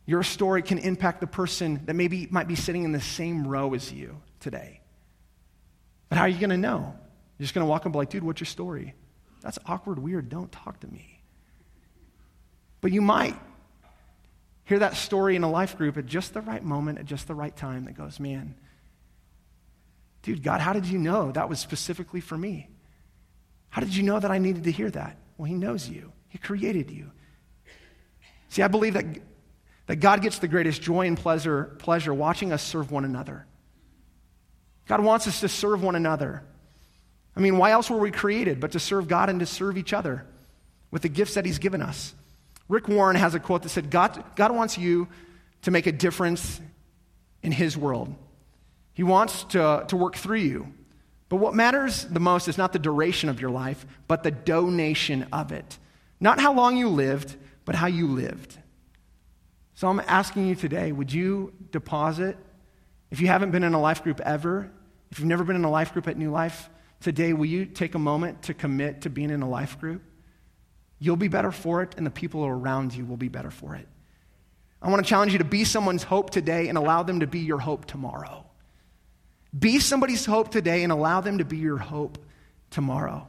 your 0.08 0.24
story 0.24 0.62
can 0.62 0.80
impact 0.80 1.20
the 1.20 1.28
person 1.28 1.82
that 1.86 1.94
maybe 1.94 2.28
might 2.32 2.48
be 2.48 2.56
sitting 2.56 2.86
in 2.86 2.94
the 2.94 3.02
same 3.02 3.46
row 3.46 3.74
as 3.74 3.92
you 3.92 4.20
today. 4.40 4.80
But 6.08 6.18
how 6.18 6.24
are 6.24 6.30
you 6.30 6.40
going 6.40 6.50
to 6.50 6.58
know? 6.58 6.96
You're 7.38 7.44
just 7.44 7.54
going 7.54 7.66
to 7.66 7.70
walk 7.70 7.82
up 7.82 7.88
and 7.88 7.94
be 7.94 8.00
like, 8.00 8.10
dude, 8.10 8.24
what's 8.24 8.40
your 8.40 8.46
story? 8.46 8.96
That's 9.42 9.60
awkward, 9.66 10.00
weird. 10.00 10.30
Don't 10.30 10.50
talk 10.50 10.80
to 10.80 10.88
me. 10.88 11.22
But 12.80 12.94
you 12.94 13.02
might 13.02 13.36
hear 14.68 14.80
that 14.80 14.96
story 14.96 15.36
in 15.36 15.44
a 15.44 15.50
life 15.50 15.78
group 15.78 15.98
at 15.98 16.06
just 16.06 16.34
the 16.34 16.42
right 16.42 16.64
moment, 16.64 17.00
at 17.00 17.06
just 17.06 17.28
the 17.28 17.36
right 17.36 17.56
time, 17.56 17.86
that 17.86 17.96
goes, 17.96 18.20
man, 18.20 18.56
dude, 20.22 20.44
God, 20.44 20.62
how 20.62 20.74
did 20.74 20.86
you 20.86 21.00
know 21.00 21.32
that 21.32 21.50
was 21.50 21.60
specifically 21.60 22.20
for 22.20 22.38
me? 22.38 22.70
How 23.70 23.82
did 23.82 23.96
you 23.96 24.04
know 24.04 24.20
that 24.20 24.32
I 24.32 24.38
needed 24.38 24.66
to 24.66 24.72
hear 24.72 24.90
that? 24.92 25.18
Well, 25.38 25.46
He 25.46 25.56
knows 25.56 25.88
you, 25.88 26.12
He 26.28 26.38
created 26.38 26.92
you. 26.92 27.12
See, 28.50 28.62
I 28.62 28.68
believe 28.68 28.94
that 28.94 29.06
that 29.88 29.98
God 29.98 30.22
gets 30.22 30.40
the 30.40 30.48
greatest 30.48 30.82
joy 30.82 31.08
and 31.08 31.18
pleasure, 31.18 31.76
pleasure 31.80 32.14
watching 32.14 32.52
us 32.52 32.62
serve 32.62 32.92
one 32.92 33.06
another. 33.06 33.46
God 34.88 35.02
wants 35.02 35.28
us 35.28 35.40
to 35.40 35.50
serve 35.50 35.82
one 35.82 35.96
another. 35.96 36.44
I 37.36 37.40
mean, 37.40 37.58
why 37.58 37.72
else 37.72 37.90
were 37.90 37.98
we 37.98 38.12
created 38.12 38.60
but 38.60 38.74
to 38.74 38.80
serve 38.80 39.08
God 39.08 39.30
and 39.30 39.40
to 39.40 39.46
serve 39.46 39.78
each 39.78 39.94
other 39.94 40.26
with 40.92 41.04
the 41.04 41.10
gifts 41.10 41.36
that 41.36 41.46
He's 41.46 41.58
given 41.58 41.82
us? 41.82 42.14
Rick 42.70 42.88
Warren 42.88 43.16
has 43.16 43.36
a 43.36 43.40
quote 43.40 43.64
that 43.64 43.70
said, 43.70 43.90
God, 43.90 44.24
God 44.36 44.52
wants 44.52 44.78
you 44.78 45.08
to 45.64 45.72
make 45.72 45.88
a 45.88 45.92
difference 45.92 46.62
in 47.42 47.52
His 47.52 47.78
world. 47.78 48.14
He 48.94 49.04
wants 49.04 49.44
to, 49.46 49.86
to 49.88 49.96
work 49.98 50.16
through 50.16 50.40
you. 50.40 50.74
But 51.30 51.38
what 51.38 51.54
matters 51.54 52.06
the 52.06 52.20
most 52.20 52.48
is 52.48 52.58
not 52.58 52.74
the 52.74 52.80
duration 52.80 53.30
of 53.30 53.42
your 53.42 53.52
life, 53.52 53.86
but 54.08 54.24
the 54.24 54.32
donation 54.32 55.28
of 55.32 55.52
it. 55.52 55.78
Not 56.20 56.40
how 56.40 56.54
long 56.54 56.78
you 56.78 56.90
lived, 56.90 57.36
but 57.66 57.76
how 57.76 57.88
you 57.88 58.08
lived. 58.08 58.58
So 59.76 59.88
I'm 59.88 60.02
asking 60.08 60.48
you 60.48 60.56
today 60.56 60.92
would 60.92 61.14
you 61.14 61.54
deposit, 61.72 62.38
if 63.12 63.22
you 63.22 63.28
haven't 63.28 63.52
been 63.52 63.64
in 63.64 63.74
a 63.74 63.80
life 63.80 64.04
group 64.04 64.20
ever, 64.22 64.72
if 65.12 65.20
you've 65.20 65.28
never 65.28 65.44
been 65.44 65.56
in 65.56 65.64
a 65.64 65.70
life 65.70 65.94
group 65.94 66.08
at 66.08 66.18
New 66.18 66.32
Life, 66.32 66.70
today 67.00 67.34
will 67.34 67.46
you 67.46 67.66
take 67.66 67.96
a 67.96 68.00
moment 68.00 68.44
to 68.44 68.54
commit 68.54 69.02
to 69.02 69.10
being 69.10 69.30
in 69.30 69.42
a 69.42 69.50
life 69.50 69.80
group? 69.80 70.02
You'll 71.00 71.16
be 71.16 71.28
better 71.28 71.52
for 71.52 71.84
it, 71.84 71.96
and 71.98 72.06
the 72.06 72.12
people 72.12 72.46
around 72.46 72.94
you 72.96 73.06
will 73.06 73.18
be 73.18 73.28
better 73.28 73.52
for 73.52 73.76
it. 73.76 73.88
I 74.82 74.90
want 74.90 75.04
to 75.04 75.10
challenge 75.10 75.32
you 75.32 75.40
to 75.40 75.46
be 75.46 75.64
someone's 75.64 76.04
hope 76.04 76.30
today 76.30 76.68
and 76.68 76.78
allow 76.78 77.04
them 77.04 77.20
to 77.22 77.28
be 77.28 77.40
your 77.40 77.60
hope 77.60 77.86
tomorrow. 77.86 78.46
Be 79.58 79.80
somebody's 79.80 80.26
hope 80.26 80.52
today 80.52 80.84
and 80.84 80.92
allow 80.92 81.22
them 81.22 81.40
to 81.40 81.46
be 81.46 81.58
your 81.58 81.78
hope 81.78 82.18
tomorrow. 82.70 83.28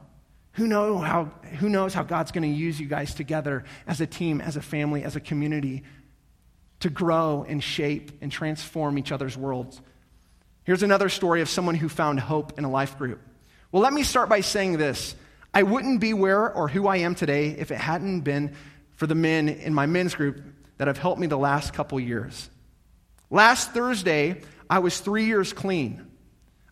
Who, 0.53 0.67
know 0.67 0.97
how, 0.97 1.25
who 1.59 1.69
knows 1.69 1.93
how 1.93 2.03
God's 2.03 2.31
going 2.31 2.43
to 2.43 2.55
use 2.55 2.79
you 2.79 2.87
guys 2.87 3.13
together 3.13 3.63
as 3.87 4.01
a 4.01 4.07
team, 4.07 4.41
as 4.41 4.57
a 4.57 4.61
family, 4.61 5.03
as 5.03 5.15
a 5.15 5.19
community 5.19 5.83
to 6.81 6.89
grow 6.89 7.45
and 7.47 7.63
shape 7.63 8.11
and 8.21 8.31
transform 8.31 8.97
each 8.97 9.11
other's 9.11 9.37
worlds. 9.37 9.81
Here's 10.63 10.83
another 10.83 11.09
story 11.09 11.41
of 11.41 11.49
someone 11.49 11.75
who 11.75 11.89
found 11.89 12.19
hope 12.19 12.57
in 12.57 12.65
a 12.65 12.69
life 12.69 12.97
group. 12.97 13.21
Well, 13.71 13.81
let 13.81 13.93
me 13.93 14.03
start 14.03 14.29
by 14.29 14.41
saying 14.41 14.77
this 14.77 15.15
I 15.53 15.63
wouldn't 15.63 15.99
be 15.99 16.13
where 16.13 16.51
or 16.51 16.67
who 16.67 16.87
I 16.87 16.97
am 16.97 17.15
today 17.15 17.49
if 17.49 17.71
it 17.71 17.77
hadn't 17.77 18.21
been 18.21 18.53
for 18.95 19.07
the 19.07 19.15
men 19.15 19.49
in 19.49 19.73
my 19.73 19.85
men's 19.85 20.13
group 20.13 20.41
that 20.77 20.87
have 20.87 20.97
helped 20.97 21.19
me 21.19 21.27
the 21.27 21.37
last 21.37 21.73
couple 21.73 21.99
years. 21.99 22.49
Last 23.29 23.71
Thursday, 23.71 24.41
I 24.69 24.79
was 24.79 24.99
three 24.99 25.25
years 25.25 25.53
clean. 25.53 26.05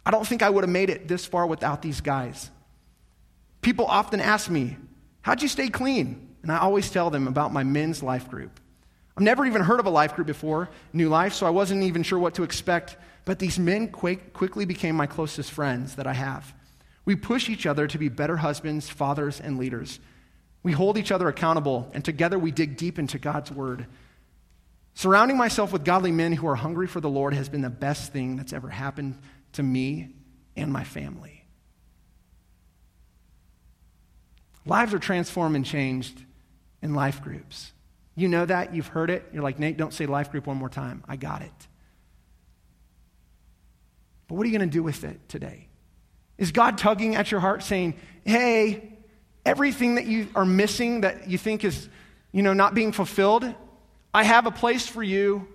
I 0.05 0.11
don't 0.11 0.25
think 0.25 0.41
I 0.41 0.49
would 0.49 0.63
have 0.63 0.69
made 0.71 0.89
it 0.89 1.07
this 1.07 1.25
far 1.25 1.45
without 1.45 1.81
these 1.81 2.01
guys. 2.01 2.49
People 3.61 3.85
often 3.85 4.21
ask 4.21 4.49
me, 4.49 4.77
How'd 5.21 5.41
you 5.41 5.49
stay 5.49 5.67
clean? 5.67 6.35
And 6.41 6.51
I 6.51 6.59
always 6.59 6.89
tell 6.89 7.09
them 7.09 7.27
about 7.27 7.51
my 7.51 7.63
men's 7.63 8.01
life 8.01 8.29
group. 8.29 8.61
I've 9.17 9.23
never 9.23 9.45
even 9.45 9.61
heard 9.61 9.81
of 9.81 9.85
a 9.85 9.89
life 9.89 10.15
group 10.15 10.27
before, 10.27 10.69
New 10.93 11.09
Life, 11.09 11.33
so 11.33 11.45
I 11.45 11.49
wasn't 11.49 11.83
even 11.83 12.03
sure 12.03 12.19
what 12.19 12.35
to 12.35 12.43
expect. 12.43 12.95
But 13.25 13.39
these 13.39 13.59
men 13.59 13.89
quick, 13.89 14.31
quickly 14.31 14.63
became 14.63 14.95
my 14.95 15.07
closest 15.07 15.51
friends 15.51 15.95
that 15.95 16.07
I 16.07 16.13
have. 16.13 16.53
We 17.07 17.15
push 17.15 17.47
each 17.47 17.65
other 17.65 17.87
to 17.87 17.97
be 17.97 18.09
better 18.09 18.35
husbands, 18.35 18.89
fathers, 18.89 19.39
and 19.39 19.57
leaders. 19.57 20.01
We 20.61 20.73
hold 20.73 20.97
each 20.97 21.09
other 21.09 21.29
accountable, 21.29 21.89
and 21.93 22.03
together 22.03 22.37
we 22.37 22.51
dig 22.51 22.75
deep 22.75 22.99
into 22.99 23.17
God's 23.17 23.49
word. 23.49 23.85
Surrounding 24.93 25.37
myself 25.37 25.71
with 25.71 25.85
godly 25.85 26.11
men 26.11 26.33
who 26.33 26.45
are 26.47 26.55
hungry 26.55 26.85
for 26.85 26.99
the 26.99 27.09
Lord 27.09 27.33
has 27.33 27.47
been 27.47 27.61
the 27.61 27.69
best 27.69 28.11
thing 28.11 28.35
that's 28.35 28.51
ever 28.51 28.67
happened 28.67 29.17
to 29.53 29.63
me 29.63 30.09
and 30.57 30.69
my 30.69 30.83
family. 30.83 31.45
Lives 34.65 34.93
are 34.93 34.99
transformed 34.99 35.55
and 35.55 35.65
changed 35.65 36.25
in 36.81 36.93
life 36.93 37.21
groups. 37.21 37.71
You 38.15 38.27
know 38.27 38.45
that. 38.45 38.75
You've 38.75 38.87
heard 38.87 39.09
it. 39.09 39.23
You're 39.31 39.43
like, 39.43 39.59
Nate, 39.59 39.77
don't 39.77 39.93
say 39.93 40.07
life 40.07 40.29
group 40.29 40.45
one 40.45 40.57
more 40.57 40.67
time. 40.67 41.05
I 41.07 41.15
got 41.15 41.41
it. 41.41 41.67
But 44.27 44.35
what 44.35 44.45
are 44.45 44.49
you 44.49 44.57
going 44.57 44.69
to 44.69 44.73
do 44.73 44.83
with 44.83 45.05
it 45.05 45.29
today? 45.29 45.69
Is 46.37 46.51
God 46.51 46.77
tugging 46.77 47.15
at 47.15 47.31
your 47.31 47.39
heart 47.39 47.63
saying, 47.63 47.95
hey, 48.25 48.93
everything 49.45 49.95
that 49.95 50.05
you 50.05 50.27
are 50.35 50.45
missing 50.45 51.01
that 51.01 51.29
you 51.29 51.37
think 51.37 51.63
is, 51.63 51.89
you 52.31 52.43
know, 52.43 52.53
not 52.53 52.75
being 52.75 52.91
fulfilled, 52.91 53.53
I 54.13 54.23
have 54.23 54.45
a 54.45 54.51
place 54.51 54.87
for 54.87 55.01
you. 55.01 55.47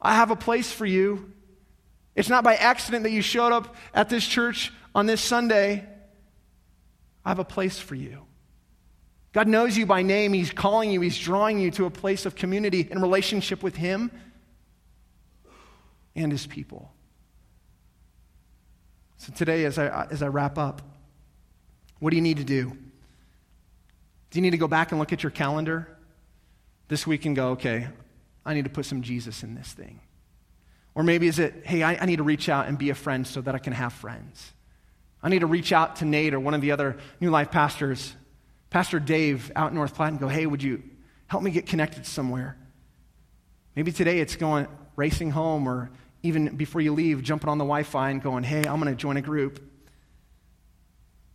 I 0.00 0.14
have 0.14 0.30
a 0.30 0.36
place 0.36 0.72
for 0.72 0.86
you. 0.86 1.32
It's 2.14 2.28
not 2.28 2.42
by 2.42 2.56
accident 2.56 3.04
that 3.04 3.10
you 3.10 3.22
showed 3.22 3.52
up 3.52 3.76
at 3.94 4.08
this 4.08 4.26
church 4.26 4.72
on 4.94 5.06
this 5.06 5.20
Sunday. 5.20 5.86
I 7.24 7.28
have 7.28 7.38
a 7.38 7.44
place 7.44 7.78
for 7.78 7.94
you. 7.94 8.24
God 9.32 9.46
knows 9.46 9.76
you 9.76 9.86
by 9.86 10.02
name. 10.02 10.32
He's 10.32 10.50
calling 10.50 10.90
you, 10.90 11.00
He's 11.00 11.18
drawing 11.18 11.58
you 11.58 11.70
to 11.72 11.84
a 11.84 11.90
place 11.90 12.26
of 12.26 12.34
community 12.34 12.88
and 12.90 13.00
relationship 13.00 13.62
with 13.62 13.76
Him 13.76 14.10
and 16.16 16.32
His 16.32 16.46
people. 16.46 16.90
So, 19.18 19.32
today, 19.32 19.64
as 19.64 19.78
I, 19.78 20.06
as 20.10 20.22
I 20.22 20.28
wrap 20.28 20.58
up, 20.58 20.82
what 21.98 22.10
do 22.10 22.16
you 22.16 22.22
need 22.22 22.38
to 22.38 22.44
do? 22.44 22.72
Do 24.30 24.38
you 24.38 24.42
need 24.42 24.50
to 24.50 24.58
go 24.58 24.68
back 24.68 24.92
and 24.92 24.98
look 24.98 25.12
at 25.12 25.22
your 25.22 25.30
calendar 25.30 25.88
this 26.88 27.06
week 27.06 27.24
and 27.24 27.34
go, 27.34 27.50
okay, 27.50 27.88
I 28.44 28.54
need 28.54 28.64
to 28.64 28.70
put 28.70 28.86
some 28.86 29.02
Jesus 29.02 29.42
in 29.42 29.54
this 29.54 29.72
thing? 29.72 30.00
Or 30.94 31.02
maybe 31.02 31.26
is 31.26 31.38
it, 31.38 31.62
hey, 31.64 31.82
I, 31.82 31.96
I 31.96 32.06
need 32.06 32.16
to 32.16 32.22
reach 32.22 32.48
out 32.48 32.66
and 32.66 32.78
be 32.78 32.90
a 32.90 32.94
friend 32.94 33.26
so 33.26 33.40
that 33.42 33.54
I 33.54 33.58
can 33.58 33.72
have 33.72 33.92
friends? 33.92 34.52
I 35.22 35.28
need 35.28 35.40
to 35.40 35.46
reach 35.46 35.72
out 35.72 35.96
to 35.96 36.04
Nate 36.04 36.34
or 36.34 36.40
one 36.40 36.54
of 36.54 36.60
the 36.60 36.72
other 36.72 36.96
New 37.20 37.30
Life 37.30 37.50
pastors 37.50 38.14
Pastor 38.70 39.00
Dave 39.00 39.50
out 39.56 39.70
in 39.70 39.74
North 39.74 39.94
Platte 39.94 40.12
and 40.12 40.20
go, 40.20 40.28
hey, 40.28 40.46
would 40.46 40.62
you 40.62 40.82
help 41.26 41.42
me 41.42 41.50
get 41.50 41.66
connected 41.66 42.06
somewhere? 42.06 42.56
Maybe 43.74 43.92
today 43.92 44.20
it's 44.20 44.36
going 44.36 44.66
racing 44.96 45.30
home 45.30 45.66
or 45.66 45.90
even 46.28 46.56
before 46.56 46.80
you 46.80 46.94
leave, 46.94 47.22
jumping 47.22 47.48
on 47.48 47.58
the 47.58 47.64
Wi 47.64 47.82
Fi 47.82 48.10
and 48.10 48.22
going, 48.22 48.44
hey, 48.44 48.66
I'm 48.66 48.80
going 48.80 48.94
to 48.94 48.94
join 48.94 49.16
a 49.16 49.22
group. 49.22 49.60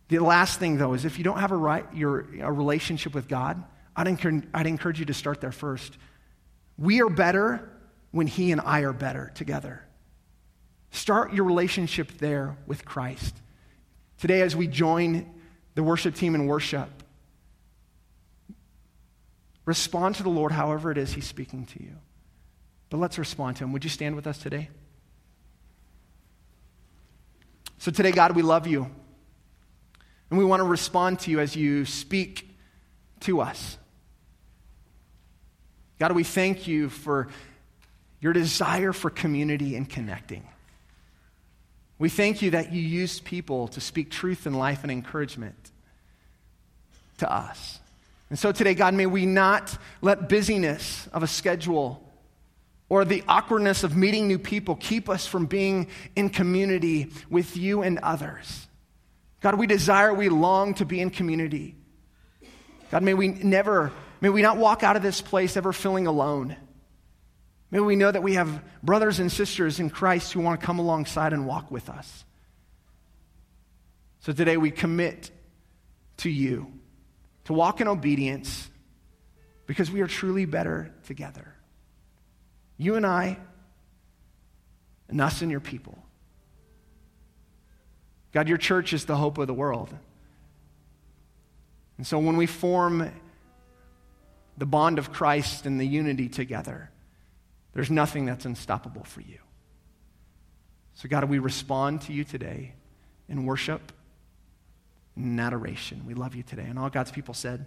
The 0.08 0.18
last 0.20 0.58
thing, 0.58 0.78
though, 0.78 0.94
is 0.94 1.04
if 1.04 1.18
you 1.18 1.24
don't 1.24 1.38
have 1.38 1.52
a, 1.52 1.56
right, 1.56 1.84
your, 1.94 2.26
a 2.40 2.52
relationship 2.52 3.14
with 3.14 3.28
God, 3.28 3.62
I'd 3.96 4.06
encourage, 4.06 4.44
I'd 4.54 4.66
encourage 4.66 4.98
you 4.98 5.06
to 5.06 5.14
start 5.14 5.40
there 5.40 5.52
first. 5.52 5.96
We 6.78 7.02
are 7.02 7.08
better 7.08 7.68
when 8.10 8.26
He 8.26 8.52
and 8.52 8.60
I 8.60 8.80
are 8.80 8.92
better 8.92 9.32
together. 9.34 9.84
Start 10.90 11.32
your 11.32 11.44
relationship 11.44 12.18
there 12.18 12.56
with 12.66 12.84
Christ. 12.84 13.34
Today, 14.18 14.42
as 14.42 14.54
we 14.54 14.66
join 14.66 15.28
the 15.74 15.82
worship 15.82 16.14
team 16.14 16.34
in 16.34 16.46
worship, 16.46 16.88
respond 19.64 20.14
to 20.16 20.22
the 20.22 20.30
Lord 20.30 20.52
however 20.52 20.90
it 20.92 20.98
is 20.98 21.12
He's 21.12 21.26
speaking 21.26 21.66
to 21.66 21.82
you. 21.82 21.96
But 22.90 22.98
let's 22.98 23.18
respond 23.18 23.56
to 23.56 23.64
Him. 23.64 23.72
Would 23.72 23.82
you 23.82 23.90
stand 23.90 24.14
with 24.14 24.26
us 24.26 24.38
today? 24.38 24.68
So, 27.78 27.90
today, 27.90 28.12
God, 28.12 28.34
we 28.36 28.42
love 28.42 28.66
you. 28.66 28.90
And 30.30 30.38
we 30.38 30.44
want 30.44 30.60
to 30.60 30.64
respond 30.64 31.20
to 31.20 31.30
you 31.30 31.40
as 31.40 31.54
you 31.54 31.84
speak 31.84 32.48
to 33.20 33.40
us. 33.40 33.78
God, 35.98 36.12
we 36.12 36.24
thank 36.24 36.66
you 36.66 36.88
for 36.88 37.28
your 38.20 38.32
desire 38.32 38.92
for 38.92 39.10
community 39.10 39.76
and 39.76 39.88
connecting. 39.88 40.46
We 41.98 42.08
thank 42.08 42.42
you 42.42 42.50
that 42.50 42.72
you 42.72 42.82
used 42.82 43.24
people 43.24 43.68
to 43.68 43.80
speak 43.80 44.10
truth 44.10 44.46
and 44.46 44.58
life 44.58 44.82
and 44.82 44.90
encouragement 44.90 45.70
to 47.18 47.32
us. 47.32 47.78
And 48.30 48.38
so 48.38 48.50
today, 48.50 48.74
God, 48.74 48.94
may 48.94 49.06
we 49.06 49.26
not 49.26 49.78
let 50.02 50.28
busyness 50.28 51.06
of 51.12 51.22
a 51.22 51.26
schedule 51.26 52.03
or 52.88 53.04
the 53.04 53.24
awkwardness 53.26 53.82
of 53.82 53.96
meeting 53.96 54.28
new 54.28 54.38
people 54.38 54.76
keep 54.76 55.08
us 55.08 55.26
from 55.26 55.46
being 55.46 55.88
in 56.14 56.30
community 56.30 57.10
with 57.30 57.56
you 57.56 57.82
and 57.82 57.98
others. 57.98 58.66
God, 59.40 59.58
we 59.58 59.66
desire, 59.66 60.12
we 60.12 60.28
long 60.28 60.74
to 60.74 60.84
be 60.84 61.00
in 61.00 61.10
community. 61.10 61.74
God, 62.90 63.02
may 63.02 63.14
we 63.14 63.28
never, 63.28 63.92
may 64.20 64.28
we 64.28 64.42
not 64.42 64.56
walk 64.56 64.82
out 64.82 64.96
of 64.96 65.02
this 65.02 65.20
place 65.20 65.56
ever 65.56 65.72
feeling 65.72 66.06
alone. 66.06 66.56
May 67.70 67.80
we 67.80 67.96
know 67.96 68.10
that 68.10 68.22
we 68.22 68.34
have 68.34 68.62
brothers 68.82 69.18
and 69.18 69.32
sisters 69.32 69.80
in 69.80 69.90
Christ 69.90 70.32
who 70.32 70.40
want 70.40 70.60
to 70.60 70.66
come 70.66 70.78
alongside 70.78 71.32
and 71.32 71.46
walk 71.46 71.70
with 71.70 71.88
us. 71.88 72.24
So 74.20 74.32
today 74.32 74.56
we 74.56 74.70
commit 74.70 75.30
to 76.18 76.30
you 76.30 76.72
to 77.44 77.52
walk 77.52 77.80
in 77.80 77.88
obedience 77.88 78.70
because 79.66 79.90
we 79.90 80.00
are 80.00 80.06
truly 80.06 80.44
better 80.44 80.94
together. 81.06 81.53
You 82.76 82.96
and 82.96 83.06
I, 83.06 83.38
and 85.08 85.20
us 85.20 85.42
and 85.42 85.50
your 85.50 85.60
people. 85.60 85.98
God, 88.32 88.48
your 88.48 88.58
church 88.58 88.92
is 88.92 89.04
the 89.04 89.16
hope 89.16 89.38
of 89.38 89.46
the 89.46 89.54
world. 89.54 89.94
And 91.96 92.06
so 92.06 92.18
when 92.18 92.36
we 92.36 92.46
form 92.46 93.10
the 94.58 94.66
bond 94.66 94.98
of 94.98 95.12
Christ 95.12 95.66
and 95.66 95.80
the 95.80 95.86
unity 95.86 96.28
together, 96.28 96.90
there's 97.72 97.90
nothing 97.90 98.24
that's 98.24 98.44
unstoppable 98.44 99.04
for 99.04 99.20
you. 99.20 99.38
So, 100.94 101.08
God, 101.08 101.24
we 101.24 101.38
respond 101.38 102.02
to 102.02 102.12
you 102.12 102.24
today 102.24 102.74
in 103.28 103.44
worship 103.44 103.92
and 105.16 105.40
adoration. 105.40 106.04
We 106.06 106.14
love 106.14 106.34
you 106.34 106.42
today. 106.42 106.66
And 106.68 106.78
all 106.78 106.90
God's 106.90 107.10
people 107.10 107.34
said, 107.34 107.66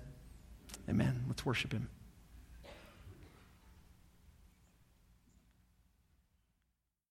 Amen. 0.90 1.26
Let's 1.28 1.46
worship 1.46 1.74
him. 1.74 1.90